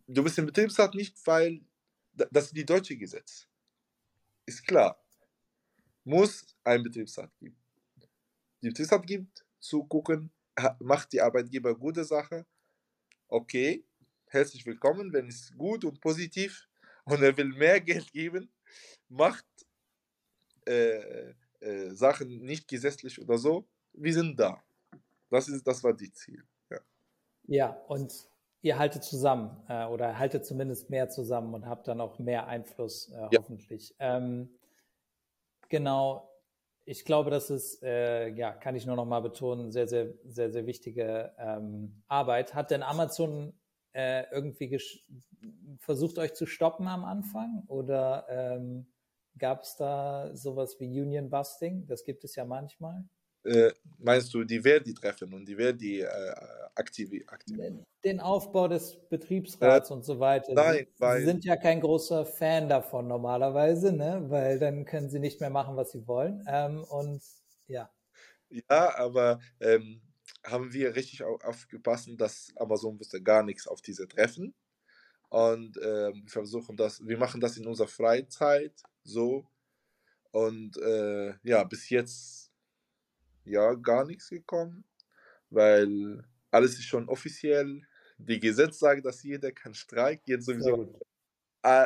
Du 0.07 0.23
bist 0.23 0.39
im 0.39 0.47
Betriebsrat 0.47 0.95
nicht, 0.95 1.17
weil 1.27 1.61
das 2.13 2.47
ist 2.47 2.57
die 2.57 2.67
deutsche 2.67 2.97
Gesetz. 2.97 3.49
Ist 4.47 4.67
klar. 4.67 5.03
Muss 6.05 6.57
ein 6.65 6.83
Betriebsrat 6.83 7.31
geben. 7.39 7.57
Die 8.63 8.69
Betriebsrat 8.69 9.07
gibt 9.07 9.45
zu 9.59 9.85
gucken, 9.85 10.31
macht 10.81 11.13
die 11.13 11.21
Arbeitgeber 11.21 11.75
gute 11.75 12.05
Sache, 12.05 12.45
okay, 13.31 13.85
herzlich 14.27 14.67
willkommen, 14.67 15.13
wenn 15.13 15.29
es 15.29 15.53
gut 15.57 15.85
und 15.85 16.01
positiv 16.01 16.69
und 17.05 17.23
er 17.23 17.37
will 17.37 17.53
mehr 17.53 17.81
Geld 17.81 18.13
geben, 18.13 18.51
macht 19.09 19.47
äh, 20.67 21.31
äh, 21.61 21.91
Sachen 21.91 22.43
nicht 22.43 22.69
gesetzlich 22.69 23.21
oder 23.21 23.39
so, 23.39 23.67
wir 23.93 24.13
sind 24.13 24.39
da. 24.39 24.63
Das, 25.31 25.49
ist, 25.49 25.67
das 25.67 25.83
war 25.85 25.95
die 25.95 26.13
Ziel. 26.13 26.43
Ja, 26.71 26.79
ja 27.47 27.71
und 27.89 28.13
ihr 28.63 28.79
haltet 28.79 29.05
zusammen 29.05 29.57
äh, 29.69 29.87
oder 29.87 30.19
haltet 30.19 30.45
zumindest 30.45 30.91
mehr 30.91 31.09
zusammen 31.09 31.55
und 31.55 31.67
habt 31.67 31.87
dann 31.89 32.01
auch 32.01 32.19
mehr 32.19 32.47
Einfluss, 32.49 33.11
äh, 33.11 33.29
hoffentlich. 33.37 33.95
Ja. 33.99 34.17
Ähm, 34.17 34.51
genau, 35.69 36.30
ich 36.91 37.05
glaube, 37.05 37.31
das 37.31 37.51
ist, 37.51 37.85
äh, 37.85 38.31
ja, 38.31 38.51
kann 38.51 38.75
ich 38.75 38.85
nur 38.85 38.97
noch 38.97 39.05
mal 39.05 39.21
betonen, 39.21 39.71
sehr, 39.71 39.87
sehr, 39.87 40.13
sehr, 40.25 40.51
sehr 40.51 40.67
wichtige 40.67 41.33
ähm, 41.39 42.03
Arbeit. 42.09 42.53
Hat 42.53 42.73
denn 42.73 42.83
Amazon 42.83 43.53
äh, 43.93 44.25
irgendwie 44.33 44.77
versucht, 45.79 46.19
euch 46.19 46.35
zu 46.35 46.47
stoppen 46.47 46.89
am 46.89 47.05
Anfang? 47.05 47.63
Oder 47.69 48.27
ähm, 48.29 48.87
gab 49.39 49.63
es 49.63 49.77
da 49.77 50.35
sowas 50.35 50.81
wie 50.81 51.01
Union 51.01 51.31
Busting? 51.31 51.87
Das 51.87 52.03
gibt 52.03 52.25
es 52.25 52.35
ja 52.35 52.45
manchmal. 52.45 53.05
Äh, 53.45 53.71
meinst 53.99 54.35
du 54.35 54.43
die 54.43 54.61
Verdi-Treffen 54.61 55.33
und 55.33 55.47
die 55.47 55.55
Verdi 55.55 56.01
äh, 56.01 56.35
aktiv, 56.81 57.11
aktiv? 57.29 57.59
Den 58.05 58.21
Aufbau 58.21 58.67
des 58.67 58.97
Betriebsrats 59.09 59.91
äh, 59.91 59.93
und 59.93 60.05
so 60.05 60.19
weiter. 60.19 60.53
Nein, 60.55 60.87
Sie, 60.87 61.01
weil, 61.01 61.21
Sie 61.21 61.27
sind 61.27 61.45
ja 61.45 61.57
kein 61.57 61.81
großer 61.81 62.25
Fan 62.25 62.69
davon 62.69 63.07
normalerweise, 63.07 63.93
ne? 63.93 64.25
weil 64.29 64.59
dann 64.59 64.85
können 64.85 65.11
Sie 65.11 65.21
nicht 65.21 65.41
mehr 65.41 65.51
machen, 65.51 65.77
was 65.77 65.93
Sie 65.93 66.07
wollen. 66.07 66.43
Ähm, 66.49 66.85
und 66.85 67.23
ja. 67.67 67.91
Ja, 68.49 68.97
aber 68.97 69.39
ähm, 69.61 70.01
haben 70.45 70.73
wir 70.73 70.97
richtig 70.97 71.23
aufgepasst, 71.23 72.09
dass 72.17 72.53
Amazon 72.57 72.99
wusste 72.99 73.23
gar 73.23 73.43
nichts 73.43 73.67
auf 73.67 73.83
diese 73.83 74.09
Treffen. 74.09 74.55
Und 75.29 75.77
äh, 75.77 76.13
wir 76.13 76.29
versuchen 76.29 76.77
das, 76.77 77.07
wir 77.07 77.19
machen 77.19 77.41
das 77.41 77.57
in 77.57 77.67
unserer 77.67 77.89
Freizeit 77.89 78.83
so. 79.05 79.47
Und 80.33 80.77
äh, 80.79 81.35
ja, 81.43 81.63
bis 81.65 81.91
jetzt 81.91 82.51
ja 83.45 83.75
gar 83.75 84.05
nichts 84.07 84.29
gekommen, 84.29 84.85
weil 85.51 86.25
alles 86.51 86.73
ist 86.73 86.85
schon 86.85 87.09
offiziell. 87.09 87.83
Die 88.19 88.41
Gesetz 88.41 88.79
sagt, 88.79 89.05
dass 89.05 89.23
jeder 89.23 89.53
kann 89.53 89.75
streiken. 89.75 90.25
Jetzt 90.27 90.47
sowieso 90.47 90.95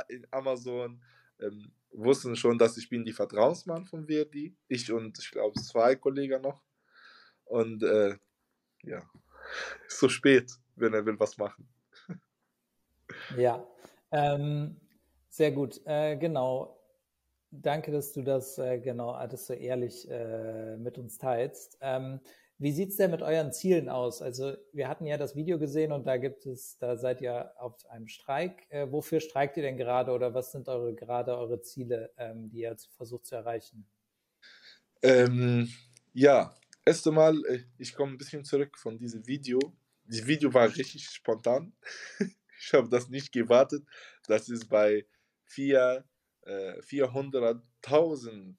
in 0.08 0.26
Amazon 0.30 1.02
ähm, 1.40 1.72
wussten 1.90 2.36
schon, 2.36 2.58
dass 2.58 2.76
ich 2.76 2.88
bin 2.88 3.04
die 3.04 3.12
Vertrauensmann 3.12 3.84
von 3.84 4.06
Verdi. 4.06 4.56
Ich 4.68 4.90
und 4.90 5.18
ich 5.18 5.30
glaube 5.30 5.60
zwei 5.60 5.96
Kollegen 5.96 6.42
noch. 6.42 6.62
Und 7.44 7.82
äh, 7.82 8.16
ja, 8.82 9.02
ist 9.86 9.98
so 9.98 10.08
spät, 10.08 10.52
wenn 10.76 10.94
er 10.94 11.04
will 11.06 11.18
was 11.18 11.36
machen. 11.36 11.68
Ja, 13.36 13.66
ähm, 14.10 14.80
sehr 15.28 15.52
gut. 15.52 15.80
Äh, 15.84 16.16
genau. 16.16 16.80
Danke, 17.50 17.92
dass 17.92 18.12
du 18.12 18.22
das 18.22 18.58
äh, 18.58 18.80
genau 18.80 19.14
das 19.28 19.46
so 19.46 19.52
ehrlich 19.52 20.10
äh, 20.10 20.76
mit 20.76 20.98
uns 20.98 21.18
teilst. 21.18 21.78
Ähm, 21.80 22.20
wie 22.58 22.72
sieht 22.72 22.90
es 22.90 22.96
denn 22.96 23.10
mit 23.10 23.22
euren 23.22 23.52
Zielen 23.52 23.88
aus? 23.88 24.22
Also 24.22 24.56
wir 24.72 24.88
hatten 24.88 25.06
ja 25.06 25.16
das 25.16 25.34
Video 25.34 25.58
gesehen 25.58 25.92
und 25.92 26.06
da 26.06 26.16
gibt 26.16 26.46
es, 26.46 26.78
da 26.78 26.96
seid 26.96 27.20
ihr 27.20 27.52
auf 27.58 27.74
einem 27.90 28.06
Streik. 28.06 28.66
Äh, 28.70 28.90
wofür 28.90 29.20
streikt 29.20 29.56
ihr 29.56 29.64
denn 29.64 29.76
gerade 29.76 30.12
oder 30.12 30.34
was 30.34 30.52
sind 30.52 30.68
eure 30.68 30.94
gerade 30.94 31.36
eure 31.36 31.60
Ziele, 31.62 32.12
ähm, 32.16 32.48
die 32.50 32.60
ihr 32.60 32.76
versucht 32.96 33.26
zu 33.26 33.34
erreichen? 33.34 33.86
Ähm, 35.02 35.68
ja, 36.12 36.54
erst 36.84 37.06
einmal, 37.08 37.36
äh, 37.46 37.64
ich 37.78 37.94
komme 37.94 38.12
ein 38.12 38.18
bisschen 38.18 38.44
zurück 38.44 38.78
von 38.78 38.98
diesem 38.98 39.26
Video. 39.26 39.58
Das 40.06 40.26
Video 40.26 40.52
war 40.54 40.68
richtig 40.68 41.06
spontan. 41.10 41.72
ich 42.60 42.72
habe 42.72 42.88
das 42.88 43.08
nicht 43.08 43.32
gewartet. 43.32 43.84
Das 44.26 44.48
ist 44.48 44.68
bei 44.68 45.04
vier, 45.44 46.04
äh, 46.42 46.80
400.000 46.80 48.54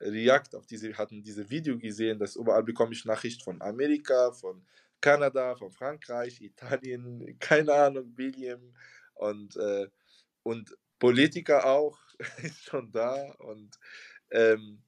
React 0.00 0.56
auf 0.56 0.66
diese, 0.66 0.92
hatten 0.96 1.22
diese 1.22 1.48
Video 1.48 1.78
gesehen, 1.78 2.18
dass 2.18 2.36
überall 2.36 2.62
bekomme 2.62 2.92
ich 2.92 3.04
Nachricht 3.04 3.42
von 3.42 3.60
Amerika, 3.60 4.32
von 4.32 4.64
Kanada, 5.00 5.54
von 5.56 5.72
Frankreich, 5.72 6.40
Italien, 6.40 7.36
keine 7.40 7.72
Ahnung, 7.72 8.14
Belgien 8.14 8.74
und, 9.14 9.56
äh, 9.56 9.88
und 10.42 10.76
Politiker 10.98 11.64
auch 11.66 11.98
ist 12.42 12.64
schon 12.64 12.90
da 12.92 13.14
und 13.38 13.78
ähm, 14.30 14.82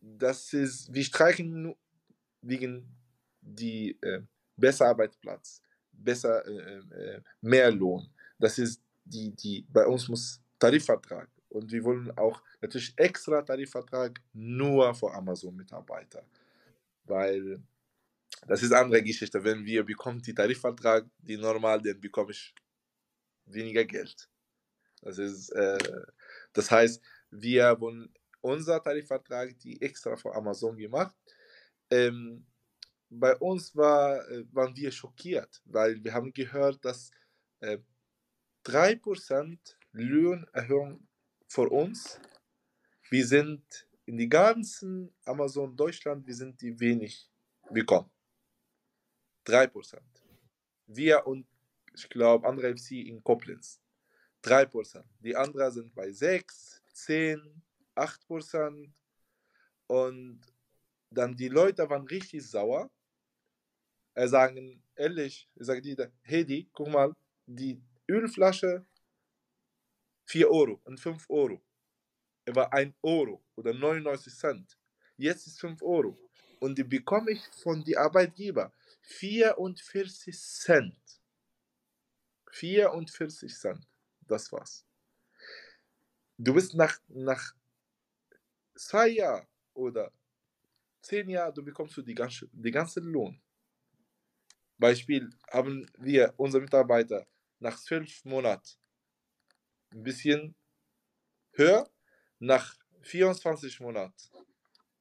das 0.00 0.52
ist, 0.52 0.92
wir 0.92 1.04
streichen 1.04 1.74
wegen 2.42 2.86
die 3.40 3.98
äh, 4.02 4.22
besser 4.56 4.86
Arbeitsplatz, 4.86 5.60
besser, 5.92 6.46
äh, 6.46 6.78
äh, 6.78 7.20
mehr 7.40 7.70
Lohn. 7.70 8.08
Das 8.38 8.58
ist 8.58 8.80
die, 9.04 9.30
die, 9.34 9.66
bei 9.68 9.86
uns 9.86 10.08
muss 10.08 10.40
Tarifvertrag 10.58 11.28
und 11.56 11.72
wir 11.72 11.82
wollen 11.84 12.10
auch 12.18 12.42
natürlich 12.60 12.92
extra 12.96 13.42
Tarifvertrag 13.42 14.20
nur 14.32 14.94
für 14.94 15.12
Amazon-Mitarbeiter, 15.12 16.24
weil 17.04 17.62
das 18.46 18.62
ist 18.62 18.72
eine 18.72 18.82
andere 18.82 19.02
Geschichte. 19.02 19.42
Wenn 19.42 19.64
wir 19.64 19.82
bekommen 19.84 20.20
die 20.20 20.34
Tarifvertrag, 20.34 21.06
die 21.18 21.36
normal, 21.36 21.80
dann 21.80 22.00
bekomme 22.00 22.32
ich 22.32 22.54
weniger 23.46 23.84
Geld. 23.84 24.28
Das 25.00 25.18
ist, 25.18 25.50
äh, 25.50 25.78
das 26.52 26.70
heißt, 26.70 27.02
wir 27.30 27.80
wollen 27.80 28.12
unser 28.40 28.82
Tarifvertrag, 28.82 29.58
die 29.58 29.80
extra 29.80 30.16
für 30.16 30.34
Amazon 30.34 30.76
gemacht. 30.76 31.14
Ähm, 31.90 32.46
bei 33.08 33.34
uns 33.36 33.74
war, 33.74 34.28
äh, 34.30 34.44
waren 34.52 34.76
wir 34.76 34.90
schockiert, 34.90 35.62
weil 35.64 36.02
wir 36.02 36.12
haben 36.12 36.32
gehört, 36.32 36.84
dass 36.84 37.10
äh, 37.60 37.78
3% 38.64 39.58
Lohnerhöhung 39.92 41.06
für 41.48 41.68
uns, 41.68 42.20
wir 43.10 43.26
sind 43.26 43.88
in 44.04 44.16
die 44.16 44.28
ganzen 44.28 45.14
Amazon 45.24 45.76
Deutschland, 45.76 46.26
wir 46.26 46.34
sind 46.34 46.60
die 46.60 46.78
wenig 46.78 47.28
bekommen. 47.70 48.10
3%. 49.46 50.00
Wir 50.86 51.26
und 51.26 51.46
ich 51.94 52.08
glaube 52.08 52.46
andere 52.46 52.76
FC 52.76 52.92
in 52.92 53.22
Koblenz. 53.22 53.80
3%. 54.42 55.02
Die 55.20 55.34
anderen 55.34 55.72
sind 55.72 55.94
bei 55.94 56.10
6, 56.10 56.82
10, 56.92 57.62
8%. 57.94 58.92
Und 59.88 60.40
dann 61.10 61.36
die 61.36 61.48
Leute 61.48 61.88
waren 61.88 62.06
richtig 62.06 62.46
sauer. 62.48 62.90
Er 64.14 64.28
sagen, 64.28 64.82
ehrlich, 64.94 65.48
ich 65.54 65.66
sage 65.66 65.82
dir, 65.82 66.12
Hedi, 66.22 66.68
guck 66.72 66.88
mal, 66.88 67.12
die 67.46 67.80
Ölflasche 68.08 68.84
4 70.26 70.50
Euro 70.50 70.80
und 70.84 70.98
5 70.98 71.28
Euro. 71.30 71.62
Er 72.44 72.54
war 72.54 72.72
1 72.72 72.94
Euro 73.02 73.44
oder 73.56 73.72
99 73.72 74.34
Cent. 74.34 74.78
Jetzt 75.16 75.46
ist 75.46 75.60
5 75.60 75.82
Euro. 75.82 76.18
Und 76.60 76.78
die 76.78 76.84
bekomme 76.84 77.32
ich 77.32 77.42
von 77.62 77.82
den 77.84 77.96
Arbeitgeber 77.96 78.72
44 79.02 80.38
Cent. 80.38 81.20
44 82.52 83.54
Cent. 83.54 83.86
Das 84.26 84.50
war's. 84.52 84.84
Du 86.38 86.54
bist 86.54 86.74
nach, 86.74 86.98
nach 87.08 87.54
zwei 88.74 89.08
Jahren 89.08 89.46
oder 89.74 90.12
zehn 91.02 91.28
Jahren, 91.30 91.54
du 91.54 91.62
bekommst 91.62 91.96
du 91.96 92.02
die 92.02 92.14
ganze, 92.14 92.48
die 92.52 92.70
ganze 92.70 93.00
Lohn. 93.00 93.40
Beispiel 94.78 95.30
haben 95.50 95.90
wir 95.98 96.34
unsere 96.36 96.62
Mitarbeiter 96.62 97.26
nach 97.58 97.80
zwölf 97.80 98.24
Monaten 98.24 98.68
ein 99.92 100.02
bisschen 100.02 100.54
höher, 101.52 101.90
nach 102.38 102.74
24 103.02 103.80
Monaten 103.80 104.14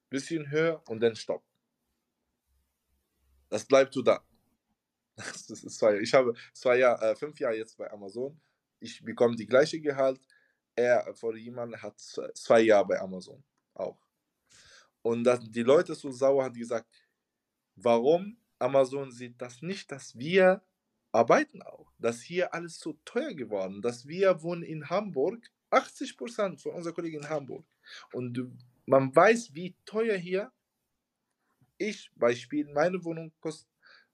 bisschen 0.09 0.49
höher 0.49 0.81
und 0.87 1.01
dann 1.01 1.15
Stopp. 1.15 1.43
Das 3.49 3.65
bleibt 3.65 3.93
so 3.93 4.01
da. 4.01 4.25
Das 5.17 5.49
ist 5.49 5.77
zwei, 5.77 5.99
ich 5.99 6.13
habe 6.13 6.33
zwei 6.53 6.77
Jahre, 6.77 7.11
äh, 7.11 7.15
fünf 7.15 7.39
Jahre 7.39 7.57
jetzt 7.57 7.77
bei 7.77 7.89
Amazon. 7.91 8.39
Ich 8.79 9.03
bekomme 9.03 9.35
die 9.35 9.45
gleiche 9.45 9.79
Gehalt. 9.79 10.21
Er 10.75 11.13
vor 11.15 11.35
jemand 11.35 11.81
hat 11.81 11.99
zwei 11.99 12.61
Jahre 12.61 12.87
bei 12.87 12.99
Amazon 12.99 13.43
auch. 13.73 13.99
Und 15.01 15.23
dass 15.23 15.39
die 15.39 15.63
Leute 15.63 15.95
so 15.95 16.11
sauer 16.11 16.43
haben 16.43 16.55
gesagt, 16.55 16.89
warum 17.75 18.37
Amazon 18.59 19.11
sieht 19.11 19.41
das 19.41 19.61
nicht, 19.61 19.91
dass 19.91 20.17
wir 20.17 20.61
arbeiten 21.15 21.61
auch, 21.61 21.93
dass 21.97 22.21
hier 22.21 22.53
alles 22.53 22.77
so 22.77 22.99
teuer 23.05 23.33
geworden, 23.33 23.81
dass 23.81 24.05
wir 24.05 24.43
wohnen 24.43 24.63
in 24.63 24.89
Hamburg, 24.89 25.49
80 25.69 26.17
Prozent 26.17 26.61
von 26.61 26.73
unseren 26.73 26.93
Kollegen 26.93 27.19
in 27.21 27.29
Hamburg. 27.29 27.65
Und 28.11 28.37
man 28.85 29.15
weiß, 29.15 29.53
wie 29.53 29.75
teuer 29.85 30.17
hier 30.17 30.51
ich, 31.77 32.11
Beispiel, 32.15 32.69
meine 32.73 33.03
Wohnung 33.03 33.33
kostet, 33.39 33.69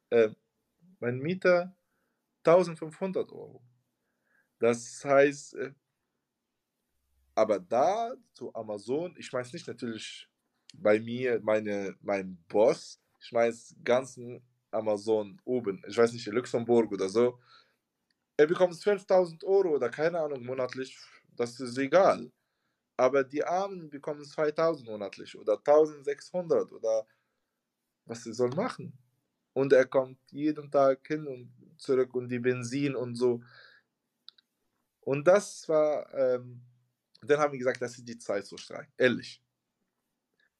äh, 0.09 0.29
mein 0.99 1.17
Mieter 1.17 1.75
1500 2.43 3.31
Euro. 3.31 3.63
Das 4.59 5.03
heißt, 5.03 5.55
äh, 5.55 5.73
aber 7.33 7.59
da 7.59 8.13
zu 8.33 8.53
Amazon, 8.53 9.15
ich 9.17 9.31
weiß 9.31 9.53
nicht 9.53 9.67
natürlich 9.67 10.27
bei 10.75 10.99
mir, 10.99 11.39
meine, 11.41 11.95
mein 12.01 12.37
Boss, 12.47 13.01
ich 13.19 13.33
weiß 13.33 13.75
ganzen 13.83 14.43
Amazon 14.71 15.39
oben, 15.45 15.83
ich 15.87 15.97
weiß 15.97 16.13
nicht, 16.13 16.27
in 16.27 16.33
Luxemburg 16.33 16.91
oder 16.91 17.09
so, 17.09 17.39
er 18.37 18.47
bekommt 18.47 18.73
12.000 18.73 19.43
Euro 19.43 19.75
oder 19.75 19.89
keine 19.89 20.19
Ahnung 20.19 20.43
monatlich, 20.45 20.97
das 21.35 21.59
ist 21.59 21.77
egal. 21.77 22.31
Aber 22.97 23.23
die 23.23 23.43
Armen 23.43 23.89
bekommen 23.89 24.23
2000 24.23 24.87
monatlich 24.87 25.37
oder 25.37 25.57
1600 25.57 26.71
oder 26.71 27.05
was 28.05 28.23
sie 28.23 28.33
soll 28.33 28.49
machen. 28.51 28.93
Und 29.53 29.73
er 29.73 29.85
kommt 29.85 30.19
jeden 30.31 30.71
Tag 30.71 31.05
hin 31.07 31.27
und 31.27 31.51
zurück 31.77 32.13
und 32.15 32.29
die 32.29 32.39
Benzin 32.39 32.95
und 32.95 33.15
so. 33.15 33.41
Und 35.01 35.27
das 35.27 35.67
war 35.67 36.13
ähm, 36.13 36.61
dann 37.21 37.39
haben 37.39 37.51
wir 37.51 37.59
gesagt, 37.59 37.81
das 37.81 37.97
ist 37.97 38.07
die 38.07 38.17
Zeit 38.17 38.45
zu 38.45 38.57
streiken. 38.57 38.91
Ehrlich. 38.97 39.41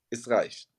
Es 0.10 0.27
reicht. 0.27 0.70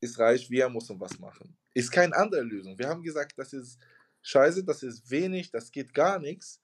Es 0.00 0.18
reicht, 0.18 0.50
wir 0.50 0.68
müssen 0.68 0.98
was 0.98 1.18
machen. 1.18 1.56
Ist 1.74 1.90
keine 1.90 2.14
andere 2.16 2.42
Lösung. 2.42 2.78
Wir 2.78 2.88
haben 2.88 3.02
gesagt, 3.02 3.32
das 3.36 3.52
ist 3.52 3.80
scheiße, 4.22 4.64
das 4.64 4.82
ist 4.82 5.10
wenig, 5.10 5.50
das 5.50 5.70
geht 5.70 5.94
gar 5.94 6.18
nichts. 6.18 6.60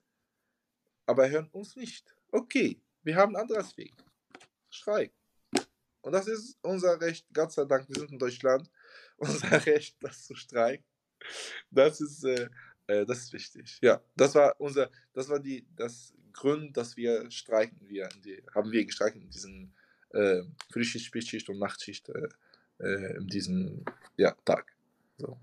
Aber 1.07 1.29
hören 1.29 1.49
uns 1.53 1.77
nicht. 1.77 2.15
Okay, 2.31 2.81
wir 3.03 3.17
haben 3.17 3.35
ein 3.35 3.43
anderes 3.43 3.77
Weg. 3.77 3.95
Streik. 4.71 5.13
Und 6.03 6.13
das 6.13 6.27
ist 6.27 6.59
unser 6.63 7.01
Recht, 7.01 7.27
Gott 7.33 7.53
sei 7.53 7.65
Dank, 7.65 7.89
wir 7.89 7.97
sind 7.97 8.13
in 8.13 8.19
Deutschland, 8.19 8.71
unser 9.17 9.65
Recht, 9.67 9.97
das 10.01 10.27
zu 10.27 10.35
streiken. 10.35 10.85
Das 11.71 12.01
ist, 12.01 12.25
äh, 12.25 12.49
äh, 12.87 13.05
das 13.05 13.19
ist 13.19 13.33
wichtig. 13.33 13.79
Ja, 13.83 14.03
das 14.17 14.35
war 14.35 14.55
unser, 14.61 14.91
das 15.13 15.29
war 15.29 15.41
die, 15.41 15.67
das 15.75 16.15
Grund, 16.33 16.77
dass 16.77 16.97
wir 16.97 17.31
streiken, 17.31 17.79
wir 17.89 18.09
die, 18.25 18.43
haben 18.55 18.71
wir 18.71 18.85
gestreikt 18.85 19.17
in 19.17 19.29
diesen 19.29 19.75
äh, 20.11 20.43
Frühschicht, 20.71 21.07
Spätschicht 21.07 21.49
und 21.49 21.59
Nachtschicht 21.59 22.09
äh, 22.09 22.29
äh, 22.79 23.17
in 23.17 23.27
diesem 23.27 23.85
ja, 24.17 24.33
Tag. 24.45 24.73
So. 25.19 25.39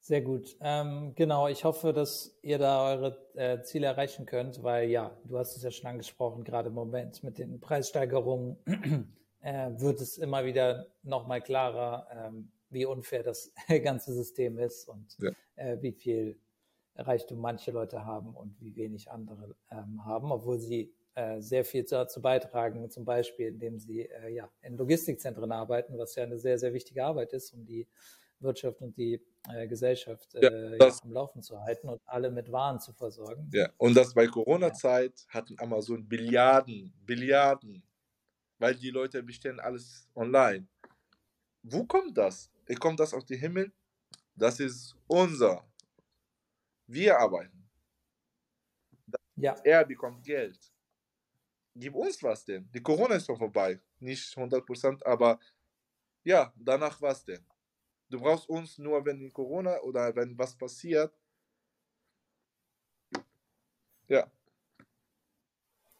Sehr 0.00 0.22
gut. 0.22 0.56
Ähm, 0.60 1.14
genau, 1.16 1.48
ich 1.48 1.64
hoffe, 1.64 1.92
dass 1.92 2.38
ihr 2.42 2.58
da 2.58 2.86
eure 2.90 3.18
äh, 3.34 3.62
Ziele 3.62 3.86
erreichen 3.86 4.24
könnt, 4.24 4.62
weil 4.62 4.88
ja, 4.88 5.16
du 5.24 5.36
hast 5.36 5.56
es 5.56 5.64
ja 5.64 5.70
schon 5.72 5.90
angesprochen, 5.90 6.44
gerade 6.44 6.68
im 6.68 6.74
Moment 6.74 7.24
mit 7.24 7.38
den 7.38 7.58
Preissteigerungen 7.58 8.56
äh, 9.40 9.70
wird 9.80 10.00
es 10.00 10.16
immer 10.16 10.44
wieder 10.44 10.86
nochmal 11.02 11.42
klarer, 11.42 12.06
ähm, 12.12 12.52
wie 12.70 12.86
unfair 12.86 13.24
das 13.24 13.52
ganze 13.82 14.12
System 14.14 14.58
ist 14.58 14.88
und 14.88 15.16
ja. 15.18 15.30
äh, 15.56 15.82
wie 15.82 15.92
viel 15.92 16.38
Reichtum 16.94 17.40
manche 17.40 17.72
Leute 17.72 18.04
haben 18.04 18.34
und 18.34 18.60
wie 18.60 18.76
wenig 18.76 19.10
andere 19.10 19.56
ähm, 19.72 20.04
haben, 20.04 20.30
obwohl 20.30 20.60
sie 20.60 20.94
äh, 21.16 21.40
sehr 21.40 21.64
viel 21.64 21.82
dazu 21.82 22.20
beitragen, 22.20 22.90
zum 22.90 23.06
Beispiel 23.06 23.48
indem 23.48 23.78
sie 23.78 24.02
äh, 24.02 24.28
ja, 24.34 24.50
in 24.60 24.76
Logistikzentren 24.76 25.50
arbeiten, 25.50 25.96
was 25.96 26.14
ja 26.14 26.24
eine 26.24 26.38
sehr, 26.38 26.58
sehr 26.58 26.74
wichtige 26.74 27.02
Arbeit 27.02 27.32
ist, 27.32 27.54
um 27.54 27.64
die 27.64 27.88
Wirtschaft 28.38 28.82
und 28.82 28.94
die 28.98 29.22
äh, 29.48 29.66
Gesellschaft 29.66 30.34
ja, 30.34 30.50
äh, 30.50 30.76
das, 30.76 31.02
am 31.02 31.12
Laufen 31.12 31.42
zu 31.42 31.58
halten 31.58 31.88
und 31.88 32.02
alle 32.04 32.30
mit 32.30 32.52
Waren 32.52 32.80
zu 32.80 32.92
versorgen. 32.92 33.48
Ja, 33.50 33.70
und 33.78 33.96
das 33.96 34.12
bei 34.12 34.26
Corona-Zeit 34.26 35.26
ja. 35.28 35.34
hatten 35.34 35.56
Amazon 35.58 36.06
Billiarden, 36.06 36.92
Billiarden, 37.06 37.82
weil 38.58 38.74
die 38.74 38.90
Leute 38.90 39.22
bestellen 39.22 39.58
alles 39.58 40.10
online. 40.14 40.66
Wo 41.62 41.84
kommt 41.84 42.18
das? 42.18 42.50
Kommt 42.78 43.00
das 43.00 43.14
aus 43.14 43.24
dem 43.24 43.38
Himmel? 43.38 43.72
Das 44.34 44.60
ist 44.60 44.94
unser. 45.06 45.64
Wir 46.86 47.18
arbeiten. 47.18 47.66
Ja. 49.36 49.56
Er 49.64 49.82
bekommt 49.86 50.22
Geld. 50.22 50.75
Gib 51.78 51.94
uns 51.94 52.22
was 52.22 52.44
denn? 52.44 52.68
Die 52.72 52.82
Corona 52.82 53.16
ist 53.16 53.26
schon 53.26 53.36
vorbei. 53.36 53.78
Nicht 54.00 54.34
100%, 54.34 55.04
aber 55.04 55.38
ja, 56.24 56.52
danach 56.56 57.00
was 57.02 57.24
denn? 57.24 57.44
Du 58.08 58.18
brauchst 58.18 58.48
uns 58.48 58.78
nur, 58.78 59.04
wenn 59.04 59.30
Corona 59.32 59.78
oder 59.82 60.14
wenn 60.16 60.38
was 60.38 60.56
passiert. 60.56 61.12
Ja. 64.08 64.30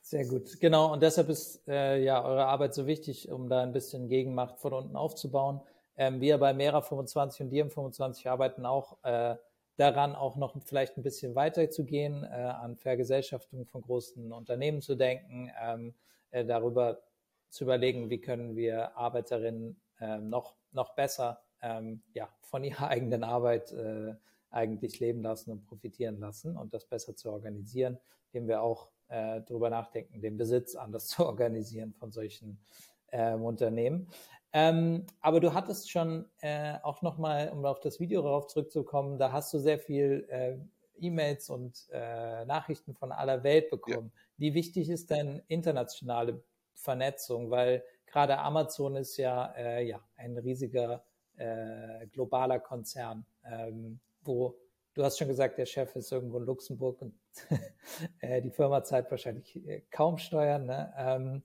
Sehr 0.01 0.25
gut. 0.25 0.59
Genau, 0.61 0.93
und 0.93 1.03
deshalb 1.03 1.29
ist 1.29 1.67
äh, 1.69 2.03
ja 2.03 2.25
eure 2.25 2.47
Arbeit 2.47 2.75
so 2.75 2.87
wichtig, 2.87 3.31
um 3.31 3.49
da 3.49 3.63
ein 3.63 3.73
bisschen 3.73 4.09
Gegenmacht 4.09 4.59
von 4.61 4.73
unten 4.73 4.97
aufzubauen. 4.97 5.61
Ähm, 5.97 6.21
wir 6.21 6.39
bei 6.39 6.55
Mera 6.55 6.81
25 6.81 7.43
und 7.43 7.51
Diem 7.51 7.71
25 7.71 8.29
arbeiten 8.29 8.65
auch 8.65 8.97
äh, 9.03 9.37
daran, 9.77 10.15
auch 10.15 10.37
noch 10.37 10.57
vielleicht 10.65 10.97
ein 10.97 11.03
bisschen 11.03 11.35
weiter 11.35 11.71
zu 11.71 11.85
gehen, 11.85 12.25
äh, 12.25 12.29
an 12.29 12.77
Vergesellschaftung 12.77 13.67
von 13.67 13.83
großen 13.83 14.33
Unternehmen 14.33 14.81
zu 14.83 14.95
denken, 14.95 15.51
ähm, 15.63 15.95
äh, 16.31 16.45
darüber 16.45 17.03
zu 17.51 17.65
überlegen, 17.65 18.11
wie 18.11 18.21
können 18.21 18.57
wir 18.57 18.97
Arbeiterinnen 18.97 19.81
ähm, 20.01 20.29
noch, 20.29 20.57
noch 20.73 20.95
besser 20.95 21.43
ähm, 21.63 22.03
ja, 22.13 22.29
von 22.41 22.65
ihrer 22.65 22.89
eigenen 22.89 23.25
Arbeit 23.25 23.73
äh, 23.73 24.15
eigentlich 24.51 25.01
leben 25.01 25.23
lassen 25.23 25.51
und 25.51 25.65
profitieren 25.65 26.19
lassen 26.19 26.57
und 26.57 26.73
das 26.73 26.87
besser 26.87 27.15
zu 27.17 27.31
organisieren, 27.31 27.99
indem 28.33 28.49
wir 28.49 28.63
auch 28.63 28.91
äh, 29.09 29.41
darüber 29.47 29.71
nachdenken, 29.71 30.21
den 30.21 30.37
Besitz 30.37 30.75
anders 30.75 31.07
zu 31.09 31.27
organisieren 31.27 31.93
von 31.93 32.11
solchen 32.11 32.59
ähm, 33.13 33.43
Unternehmen. 33.43 34.09
Ähm, 34.59 35.05
aber 35.21 35.41
du 35.41 35.53
hattest 35.53 35.91
schon 35.91 36.25
äh, 36.41 36.79
auch 36.83 37.03
nochmal, 37.03 37.51
um 37.51 37.63
auf 37.67 37.79
das 37.81 38.01
Video 38.01 38.23
darauf 38.23 38.47
zurückzukommen, 38.47 39.19
da 39.19 39.31
hast 39.31 39.53
du 39.53 39.59
sehr 39.59 39.79
viel 39.79 40.27
äh, 40.31 40.57
E-Mails 40.99 41.51
und 41.51 41.87
äh, 41.93 42.43
Nachrichten 42.47 42.95
von 42.95 43.13
aller 43.13 43.43
Welt 43.43 43.69
bekommen. 43.69 44.11
Ja. 44.15 44.21
Wie 44.39 44.55
wichtig 44.55 44.89
ist 44.89 45.11
denn 45.11 45.43
internationale 45.49 46.43
Vernetzung? 46.73 47.51
Weil 47.51 47.85
gerade 48.07 48.39
Amazon 48.39 48.97
ist 48.97 49.19
ja, 49.19 49.53
äh, 49.59 49.87
ja 49.87 50.01
ein 50.17 50.39
riesiger 50.39 51.05
äh, 51.37 52.07
globaler 52.07 52.59
Konzern, 52.59 53.27
ähm, 53.45 54.01
wo 54.23 54.57
du 54.95 55.05
hast 55.05 55.19
schon 55.19 55.29
gesagt, 55.29 55.59
der 55.59 55.67
Chef 55.67 55.95
ist 55.97 56.11
irgendwo 56.11 56.39
in 56.39 56.47
Luxemburg 56.47 57.03
und 57.03 57.15
äh, 58.21 58.41
die 58.41 58.51
Firma 58.51 58.83
zahlt 58.83 59.11
wahrscheinlich 59.11 59.55
äh, 59.67 59.83
kaum 59.91 60.17
Steuern. 60.17 60.65
Ne? 60.65 60.95
Ähm, 60.97 61.43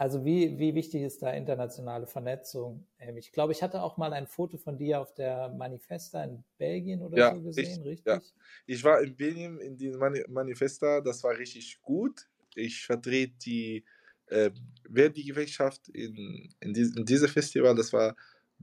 also 0.00 0.24
wie, 0.24 0.58
wie 0.58 0.74
wichtig 0.74 1.02
ist 1.02 1.20
da 1.20 1.30
internationale 1.32 2.06
Vernetzung? 2.06 2.86
Ich 3.18 3.32
glaube, 3.32 3.52
ich 3.52 3.62
hatte 3.62 3.82
auch 3.82 3.98
mal 3.98 4.14
ein 4.14 4.26
Foto 4.26 4.56
von 4.56 4.78
dir 4.78 4.98
auf 4.98 5.12
der 5.12 5.50
Manifesta 5.50 6.24
in 6.24 6.42
Belgien 6.56 7.02
oder 7.02 7.18
ja, 7.18 7.34
so 7.34 7.42
gesehen, 7.42 7.82
richtig? 7.82 8.06
Ja. 8.06 8.18
Ich 8.64 8.82
war 8.82 9.02
in 9.02 9.14
Belgien 9.14 9.58
in 9.58 9.76
diesem 9.76 10.00
Manifesta, 10.28 11.02
das 11.02 11.22
war 11.22 11.36
richtig 11.36 11.82
gut. 11.82 12.30
Ich 12.54 12.86
vertrete 12.86 13.34
die 13.44 13.84
äh, 14.28 14.50
Verdi-Gewerkschaft 14.90 15.90
in, 15.90 16.48
in, 16.60 16.72
dies, 16.72 16.96
in 16.96 17.04
diesem 17.04 17.28
Festival, 17.28 17.74
das 17.74 17.92
war 17.92 18.16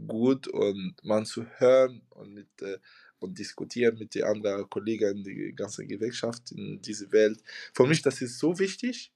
gut 0.07 0.47
und 0.47 0.95
man 1.03 1.23
zu 1.23 1.45
hören 1.59 2.01
und 2.09 2.33
mit 2.33 2.49
äh, 2.63 2.79
und 3.19 3.37
diskutieren 3.37 3.99
mit 3.99 4.15
den 4.15 4.23
anderen 4.23 4.67
Kollegen, 4.71 5.23
die 5.23 5.53
ganze 5.55 5.85
Gewerkschaft 5.85 6.51
in 6.51 6.81
dieser 6.81 7.11
Welt. 7.11 7.43
Für 7.75 7.85
mich, 7.85 8.01
das 8.01 8.23
ist 8.23 8.39
so 8.39 8.57
wichtig 8.57 9.13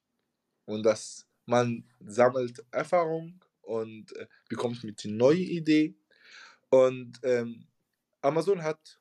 und 0.66 0.84
dass 0.84 1.26
man 1.46 1.84
sammelt 2.00 2.64
Erfahrung 2.72 3.44
und 3.62 4.16
äh, 4.16 4.28
bekommt 4.50 4.84
mit 4.84 5.04
neue 5.06 5.40
Idee. 5.40 5.96
Und 6.70 7.20
ähm, 7.24 7.68
Amazon 8.22 8.62
hat 8.62 9.00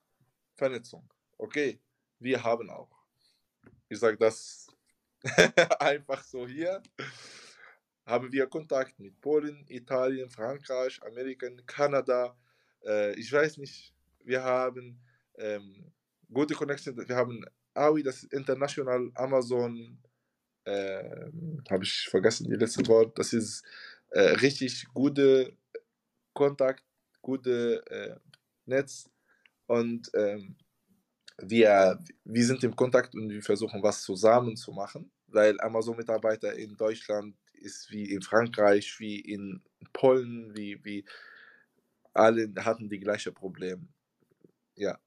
Vernetzung. 0.55 1.09
Okay, 1.39 1.81
wir 2.19 2.43
haben 2.43 2.71
auch. 2.71 2.91
Ich 3.89 3.99
sage 3.99 4.17
das 4.17 4.69
einfach 5.79 6.23
so 6.25 6.47
hier 6.47 6.83
haben 8.11 8.33
wir 8.33 8.47
Kontakt 8.49 8.99
mit 8.99 9.21
Polen, 9.21 9.65
Italien, 9.69 10.29
Frankreich, 10.29 11.01
Amerika, 11.05 11.47
Kanada. 11.67 12.37
Äh, 12.85 13.15
ich 13.19 13.33
weiß 13.33 13.59
nicht, 13.59 13.95
wir 14.25 14.43
haben 14.43 15.01
ähm, 15.37 15.93
gute 16.33 16.55
Connection. 16.55 16.97
Wir 17.09 17.17
haben 17.17 17.45
AWI, 17.75 18.03
das 18.03 18.25
ist 18.25 18.33
International 18.33 19.11
Amazon, 19.15 19.99
äh, 20.65 21.31
habe 21.71 21.85
ich 21.85 22.09
vergessen 22.09 22.49
die 22.49 22.57
letzte 22.57 22.87
Wort. 22.87 23.19
Das 23.19 23.33
ist 23.33 23.65
äh, 24.11 24.21
richtig 24.21 24.87
gute 24.93 25.57
Kontakt, 26.33 26.85
gute 27.23 27.83
äh, 27.91 28.17
Netz 28.67 29.09
und 29.67 30.11
ähm, 30.15 30.57
wir, 31.39 31.99
wir 32.25 32.45
sind 32.45 32.63
im 32.65 32.77
Kontakt 32.77 33.15
und 33.15 33.31
wir 33.31 33.43
versuchen 33.43 33.83
was 33.83 34.03
zusammen 34.03 34.57
zu 34.57 34.73
machen, 34.73 35.11
weil 35.27 35.61
Amazon-Mitarbeiter 35.61 36.55
in 36.55 36.77
Deutschland 36.77 37.37
ist 37.55 37.91
wie 37.91 38.11
in 38.11 38.23
Frankreich, 38.23 38.99
wie 38.99 39.21
in 39.21 39.63
Polen, 39.93 40.55
wie, 40.57 40.85
wie 40.85 41.05
alle 42.13 42.53
hatten 42.59 42.89
die 42.89 43.01
gleiche 43.01 43.33
Problem. 43.33 43.89
Ja. 44.75 44.99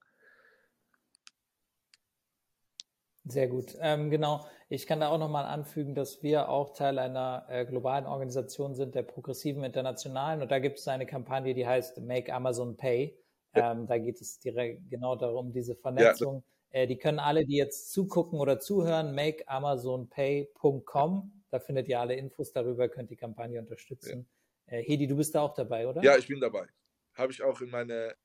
Sehr 3.25 3.47
gut. 3.47 3.77
Ähm, 3.79 4.09
genau. 4.09 4.45
Ich 4.69 4.87
kann 4.87 4.99
da 4.99 5.07
auch 5.09 5.17
nochmal 5.17 5.45
anfügen, 5.45 5.95
dass 5.95 6.21
wir 6.23 6.49
auch 6.49 6.73
Teil 6.73 6.99
einer 6.99 7.45
äh, 7.47 7.65
globalen 7.65 8.05
Organisation 8.05 8.75
sind, 8.75 8.95
der 8.95 9.03
Progressiven 9.03 9.63
Internationalen. 9.63 10.41
Und 10.41 10.51
da 10.51 10.59
gibt 10.59 10.79
es 10.79 10.87
eine 10.87 11.05
Kampagne, 11.05 11.53
die 11.53 11.65
heißt 11.65 12.01
Make 12.01 12.33
Amazon 12.33 12.75
Pay. 12.75 13.17
Ähm, 13.53 13.87
da 13.87 13.97
geht 13.97 14.19
es 14.19 14.39
direkt 14.39 14.89
genau 14.89 15.15
darum, 15.15 15.53
diese 15.53 15.75
Vernetzung. 15.75 16.43
Ja. 16.71 16.81
Äh, 16.81 16.87
die 16.87 16.97
können 16.97 17.19
alle, 17.19 17.45
die 17.45 17.55
jetzt 17.55 17.93
zugucken 17.93 18.39
oder 18.39 18.59
zuhören, 18.59 19.13
makeamazonpay.com 19.13 21.43
da 21.53 21.59
findet 21.59 21.87
ihr 21.87 21.99
alle 21.99 22.15
Infos 22.15 22.51
darüber, 22.51 22.89
könnt 22.89 23.11
die 23.11 23.15
Kampagne 23.15 23.59
unterstützen. 23.59 24.27
Ja. 24.65 24.77
Äh, 24.77 24.83
Hedi, 24.85 25.05
du 25.05 25.15
bist 25.15 25.35
da 25.35 25.41
auch 25.41 25.53
dabei, 25.53 25.87
oder? 25.87 26.01
Ja, 26.01 26.17
ich 26.17 26.27
bin 26.27 26.39
dabei. 26.39 26.65
Habe 27.13 27.31
ich 27.31 27.43
auch 27.43 27.61
in 27.61 27.69
meine 27.69 28.15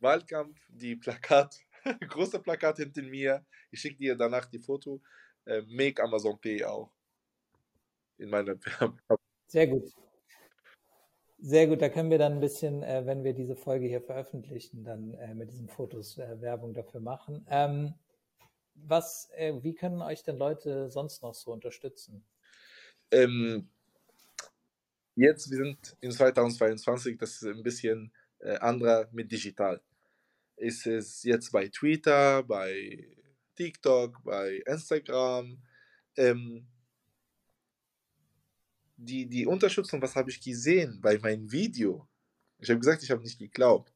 Wahlkampf 0.00 0.60
die 0.68 0.94
Plakat, 0.94 1.58
große 2.08 2.40
Plakat 2.40 2.78
hinter 2.78 3.02
mir. 3.02 3.44
Ich 3.70 3.80
schicke 3.80 3.96
dir 3.96 4.16
danach 4.16 4.46
die 4.46 4.58
Foto. 4.58 5.00
Äh, 5.44 5.62
Make 5.62 6.02
Amazon 6.02 6.38
Pay 6.40 6.64
auch. 6.64 6.90
In 8.18 8.30
meiner 8.30 8.56
Sehr 9.46 9.66
gut. 9.66 9.92
Sehr 11.38 11.66
gut, 11.66 11.82
da 11.82 11.90
können 11.90 12.10
wir 12.10 12.16
dann 12.16 12.34
ein 12.34 12.40
bisschen, 12.40 12.82
äh, 12.82 13.04
wenn 13.04 13.22
wir 13.22 13.34
diese 13.34 13.54
Folge 13.54 13.86
hier 13.86 14.00
veröffentlichen, 14.00 14.82
dann 14.82 15.12
äh, 15.14 15.34
mit 15.34 15.50
diesen 15.50 15.68
Fotos 15.68 16.16
äh, 16.16 16.40
Werbung 16.40 16.72
dafür 16.72 17.00
machen. 17.00 17.44
Ähm, 17.50 17.92
was, 18.74 19.28
äh, 19.36 19.52
wie 19.62 19.74
können 19.74 20.00
euch 20.00 20.22
denn 20.22 20.38
Leute 20.38 20.90
sonst 20.90 21.22
noch 21.22 21.34
so 21.34 21.52
unterstützen? 21.52 22.24
Ähm, 23.10 23.68
jetzt, 25.16 25.50
wir 25.50 25.58
sind 25.58 25.96
in 26.00 26.12
2022, 26.12 27.18
das 27.18 27.42
ist 27.42 27.44
ein 27.44 27.62
bisschen 27.62 28.10
äh, 28.38 28.56
anderer 28.56 29.08
mit 29.12 29.30
digital. 29.30 29.82
Ist 30.56 30.86
es 30.86 31.22
jetzt 31.24 31.50
bei 31.50 31.68
Twitter, 31.68 32.42
bei 32.42 33.14
TikTok, 33.56 34.22
bei 34.24 34.62
Instagram. 34.66 35.60
Ähm, 36.16 36.66
die, 38.96 39.26
die 39.26 39.46
Unterstützung, 39.46 40.00
was 40.00 40.14
habe 40.14 40.30
ich 40.30 40.40
gesehen 40.40 41.00
bei 41.00 41.18
meinem 41.18 41.50
Video? 41.50 42.08
Ich 42.58 42.70
habe 42.70 42.80
gesagt, 42.80 43.02
ich 43.02 43.10
habe 43.10 43.22
nicht 43.22 43.38
geglaubt. 43.38 43.92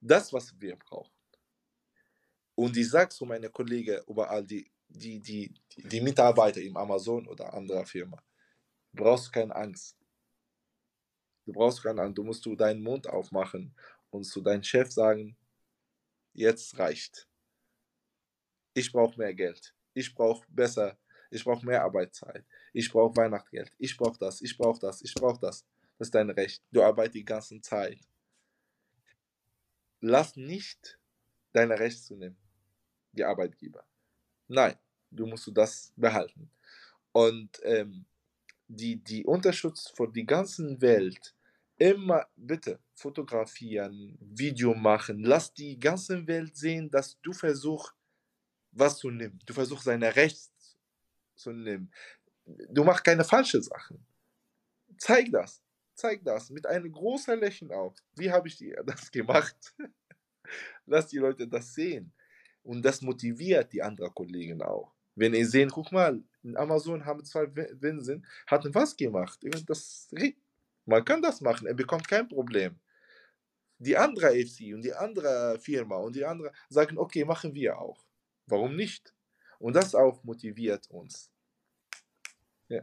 Das, 0.00 0.32
was 0.32 0.52
wir 0.60 0.76
brauchen. 0.76 1.12
Und 2.54 2.76
ich 2.76 2.90
sage 2.90 3.10
zu 3.10 3.24
meinen 3.24 3.52
Kollegen 3.52 4.00
überall, 4.08 4.44
die, 4.44 4.70
die, 4.88 5.20
die, 5.20 5.54
die 5.76 6.00
Mitarbeiter 6.00 6.60
im 6.60 6.76
Amazon 6.76 7.26
oder 7.26 7.54
anderer 7.54 7.86
Firma, 7.86 8.22
du 8.92 9.04
brauchst 9.04 9.32
keine 9.32 9.54
Angst. 9.54 9.96
Du 11.46 11.52
brauchst 11.52 11.82
keine 11.82 12.02
Angst. 12.02 12.18
Du 12.18 12.24
musst 12.24 12.44
du 12.44 12.54
deinen 12.54 12.82
Mund 12.82 13.06
aufmachen 13.06 13.74
und 14.10 14.24
zu 14.24 14.40
deinem 14.40 14.62
Chef 14.62 14.90
sagen, 14.92 15.36
jetzt 16.32 16.78
reicht. 16.78 17.28
Ich 18.74 18.92
brauche 18.92 19.18
mehr 19.18 19.34
Geld. 19.34 19.74
Ich 19.94 20.14
brauche 20.14 20.46
besser, 20.48 20.98
ich 21.30 21.44
brauche 21.44 21.64
mehr 21.64 21.82
Arbeitszeit. 21.82 22.44
Ich 22.72 22.90
brauche 22.90 23.16
Weihnachtsgeld. 23.16 23.72
Ich 23.78 23.96
brauche 23.96 24.18
das, 24.18 24.40
ich 24.40 24.56
brauche 24.56 24.80
das, 24.80 25.02
ich 25.02 25.14
brauche 25.14 25.40
das. 25.40 25.64
Das 25.98 26.08
ist 26.08 26.14
dein 26.14 26.30
Recht. 26.30 26.62
Du 26.70 26.82
arbeitest 26.82 27.14
die 27.14 27.24
ganze 27.24 27.60
Zeit. 27.60 27.98
Lass 30.00 30.36
nicht 30.36 30.98
deine 31.52 31.78
Rechte 31.78 32.02
zu 32.02 32.16
nehmen, 32.16 32.36
die 33.12 33.24
Arbeitgeber. 33.24 33.84
Nein, 34.48 34.76
du 35.10 35.26
musst 35.26 35.50
das 35.54 35.92
behalten. 35.96 36.50
Und 37.12 37.60
ähm, 37.62 38.04
die, 38.68 38.96
die 38.96 39.24
Unterschutz 39.24 39.90
für 39.94 40.08
die 40.08 40.26
ganze 40.26 40.80
Welt 40.80 41.34
immer 41.78 42.26
bitte 42.36 42.78
fotografieren, 42.94 44.16
Video 44.20 44.74
machen, 44.74 45.22
lass 45.24 45.52
die 45.52 45.78
ganze 45.78 46.26
Welt 46.26 46.56
sehen, 46.56 46.90
dass 46.90 47.20
du 47.20 47.32
versuchst, 47.32 47.94
was 48.72 48.98
zu 48.98 49.10
nehmen. 49.10 49.38
Du 49.46 49.52
versuchst 49.52 49.84
seine 49.84 50.14
Rechte 50.14 50.50
zu 51.34 51.52
nehmen. 51.52 51.92
Du 52.44 52.84
machst 52.84 53.04
keine 53.04 53.24
falschen 53.24 53.62
Sachen. 53.62 54.04
Zeig 54.98 55.30
das. 55.30 55.62
Zeig 55.94 56.24
das 56.24 56.50
mit 56.50 56.66
einem 56.66 56.90
großen 56.90 57.38
Lächeln 57.38 57.70
auf. 57.72 57.94
Wie 58.16 58.30
habe 58.30 58.48
ich 58.48 58.64
das 58.84 59.10
gemacht? 59.10 59.56
Lass 60.86 61.08
die 61.08 61.18
Leute 61.18 61.46
das 61.46 61.74
sehen. 61.74 62.12
Und 62.62 62.82
das 62.82 63.02
motiviert 63.02 63.72
die 63.72 63.82
anderen 63.82 64.14
Kollegen 64.14 64.62
auch. 64.62 64.92
Wenn 65.14 65.34
ihr 65.34 65.46
sehen, 65.46 65.68
guck 65.70 65.92
mal, 65.92 66.22
in 66.42 66.56
Amazon 66.56 67.04
haben 67.04 67.24
zwei 67.24 67.46
Winsen, 67.54 68.26
hatten 68.46 68.74
was 68.74 68.96
gemacht. 68.96 69.38
Das, 69.66 70.08
man 70.84 71.04
kann 71.04 71.22
das 71.22 71.40
machen, 71.40 71.66
er 71.66 71.74
bekommt 71.74 72.08
kein 72.08 72.28
Problem. 72.28 72.78
Die 73.78 73.96
andere 73.96 74.30
FC 74.30 74.74
und 74.74 74.82
die 74.82 74.94
andere 74.94 75.58
Firma 75.60 75.96
und 75.96 76.14
die 76.14 76.24
andere 76.24 76.52
sagen, 76.68 76.98
okay, 76.98 77.24
machen 77.24 77.54
wir 77.54 77.78
auch. 77.78 78.04
Warum 78.46 78.76
nicht? 78.76 79.14
Und 79.58 79.74
das 79.74 79.94
auch 79.94 80.22
motiviert 80.24 80.88
uns. 80.90 81.30
Ja. 82.68 82.82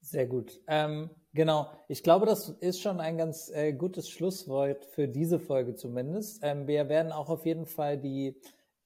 Sehr 0.00 0.26
gut. 0.26 0.60
Ähm, 0.66 1.10
genau. 1.32 1.72
Ich 1.88 2.02
glaube, 2.02 2.26
das 2.26 2.48
ist 2.60 2.80
schon 2.80 3.00
ein 3.00 3.18
ganz 3.18 3.48
äh, 3.50 3.72
gutes 3.72 4.08
Schlusswort 4.08 4.84
für 4.86 5.08
diese 5.08 5.38
Folge 5.40 5.74
zumindest. 5.74 6.40
Ähm, 6.42 6.66
wir 6.66 6.88
werden 6.88 7.12
auch 7.12 7.28
auf 7.28 7.46
jeden 7.46 7.66
Fall 7.66 7.98
die 7.98 8.40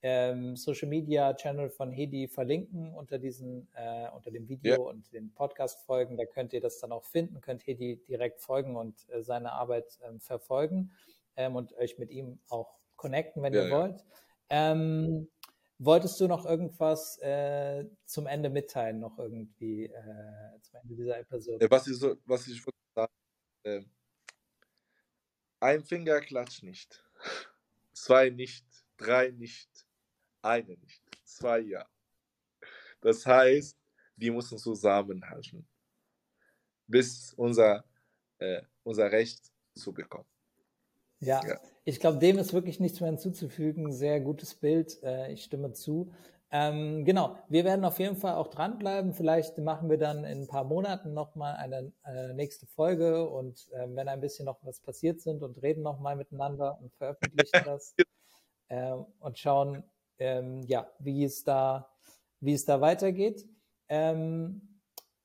ähm, 0.07 0.55
Social 0.55 0.87
Media 0.87 1.33
Channel 1.33 1.69
von 1.69 1.91
Hedi 1.91 2.29
verlinken 2.29 2.93
unter 2.93 3.19
diesen, 3.19 3.67
äh, 3.75 4.09
unter 4.15 4.31
dem 4.31 4.47
Video 4.47 4.73
ja. 4.73 4.79
und 4.79 5.11
den 5.11 5.33
Podcast 5.33 5.85
Folgen. 5.85 6.15
Da 6.15 6.25
könnt 6.25 6.53
ihr 6.53 6.61
das 6.61 6.79
dann 6.79 6.93
auch 6.93 7.03
finden, 7.03 7.41
könnt 7.41 7.67
Hedi 7.67 7.97
direkt 8.07 8.39
folgen 8.39 8.77
und 8.77 8.95
äh, 9.09 9.21
seine 9.21 9.51
Arbeit 9.51 9.99
ähm, 10.07 10.21
verfolgen 10.21 10.91
ähm, 11.35 11.57
und 11.57 11.73
euch 11.73 11.97
mit 11.97 12.09
ihm 12.09 12.39
auch 12.47 12.77
connecten, 12.95 13.43
wenn 13.43 13.53
ja, 13.53 13.65
ihr 13.65 13.71
wollt. 13.71 14.05
Ähm, 14.49 15.27
wolltest 15.77 16.21
du 16.21 16.27
noch 16.27 16.45
irgendwas 16.45 17.17
äh, 17.17 17.83
zum 18.05 18.27
Ende 18.27 18.49
mitteilen, 18.49 18.99
noch 18.99 19.19
irgendwie 19.19 19.87
äh, 19.87 20.61
zum 20.61 20.79
Ende 20.83 20.95
dieser 20.95 21.19
Episode? 21.19 21.69
Was 21.69 21.85
ich, 21.85 21.97
so, 21.97 22.15
was 22.25 22.47
ich 22.47 22.63
sagen, 22.95 23.11
äh, 23.63 23.81
ein 25.59 25.83
Finger 25.83 26.21
klatscht 26.21 26.63
nicht, 26.63 27.03
zwei 27.91 28.29
nicht, 28.29 28.65
drei 28.95 29.31
nicht, 29.31 29.86
eine 30.47 30.77
nicht, 30.77 31.01
zwei 31.23 31.59
ja. 31.59 31.85
Das 33.01 33.25
heißt, 33.25 33.77
wir 34.15 34.33
müssen 34.33 34.57
zusammenhalten, 34.57 35.67
bis 36.87 37.33
unser, 37.33 37.83
äh, 38.39 38.61
unser 38.83 39.11
Recht 39.11 39.51
zu 39.75 39.93
bekommen. 39.93 40.27
Ja, 41.19 41.41
ja. 41.45 41.59
ich 41.83 41.99
glaube, 41.99 42.19
dem 42.19 42.37
ist 42.37 42.53
wirklich 42.53 42.79
nichts 42.79 42.99
mehr 42.99 43.09
hinzuzufügen. 43.09 43.91
Sehr 43.91 44.19
gutes 44.19 44.55
Bild. 44.55 45.01
Äh, 45.03 45.31
ich 45.31 45.43
stimme 45.43 45.73
zu. 45.73 46.13
Ähm, 46.49 47.03
genau, 47.03 47.37
wir 47.49 47.65
werden 47.65 47.83
auf 47.83 47.99
jeden 47.99 48.15
Fall 48.15 48.35
auch 48.35 48.47
dranbleiben. 48.47 49.13
Vielleicht 49.13 49.57
machen 49.57 49.89
wir 49.89 49.97
dann 49.97 50.23
in 50.23 50.43
ein 50.43 50.47
paar 50.47 50.63
Monaten 50.63 51.13
nochmal 51.13 51.55
eine 51.55 51.91
äh, 52.05 52.33
nächste 52.33 52.65
Folge 52.67 53.27
und 53.27 53.67
äh, 53.73 53.85
wenn 53.89 54.07
ein 54.07 54.21
bisschen 54.21 54.45
noch 54.45 54.59
was 54.63 54.79
passiert 54.79 55.19
sind 55.19 55.43
und 55.43 55.61
reden 55.61 55.81
nochmal 55.81 56.15
miteinander 56.15 56.79
und 56.79 56.93
veröffentlichen 56.93 57.51
das 57.65 57.95
äh, 58.69 58.93
und 59.19 59.37
schauen, 59.37 59.83
ähm, 60.19 60.63
ja, 60.63 60.87
wie 60.99 61.23
es 61.23 61.43
da, 61.43 61.89
wie 62.39 62.53
es 62.53 62.65
da 62.65 62.81
weitergeht. 62.81 63.47
Ähm, 63.89 64.79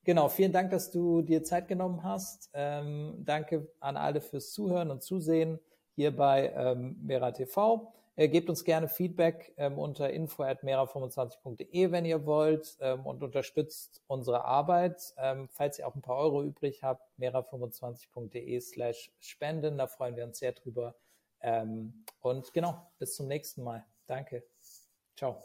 genau, 0.05 0.29
vielen 0.29 0.53
Dank, 0.53 0.71
dass 0.71 0.91
du 0.91 1.23
dir 1.23 1.43
Zeit 1.43 1.69
genommen 1.69 2.03
hast. 2.03 2.51
Ähm, 2.55 3.23
danke 3.25 3.69
an 3.81 3.97
alle 3.97 4.21
fürs 4.21 4.53
Zuhören 4.53 4.91
und 4.91 5.03
Zusehen 5.03 5.59
hier 5.95 6.15
bei 6.15 6.53
ähm, 6.57 6.97
Mera 7.03 7.33
TV. 7.33 7.93
Äh, 8.15 8.29
gebt 8.29 8.51
uns 8.51 8.65
gerne 8.65 8.89
Feedback 8.89 9.55
ähm, 9.57 9.79
unter 9.79 10.11
info.mera25.de, 10.11 11.91
wenn 11.93 12.05
ihr 12.05 12.27
wollt, 12.27 12.77
ähm, 12.81 13.07
und 13.07 13.23
unterstützt 13.23 14.03
unsere 14.07 14.45
Arbeit. 14.45 15.15
Ähm, 15.17 15.49
falls 15.51 15.79
ihr 15.79 15.89
auch 15.89 15.95
ein 15.95 16.03
paar 16.03 16.19
Euro 16.19 16.43
übrig 16.43 16.83
habt, 16.83 17.09
mera25.de 17.19 18.61
slash 18.61 19.13
spenden, 19.19 19.79
da 19.79 19.87
freuen 19.87 20.17
wir 20.17 20.25
uns 20.25 20.39
sehr 20.39 20.53
drüber. 20.53 20.95
Ähm, 21.41 22.05
und 22.21 22.53
genau, 22.53 22.87
bis 22.99 23.17
zum 23.17 23.29
nächsten 23.29 23.63
Mal. 23.63 23.85
Danke. 24.07 24.52
Ciao. 25.23 25.41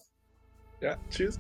Ja, 0.82 0.98
tschüss. 1.12 1.40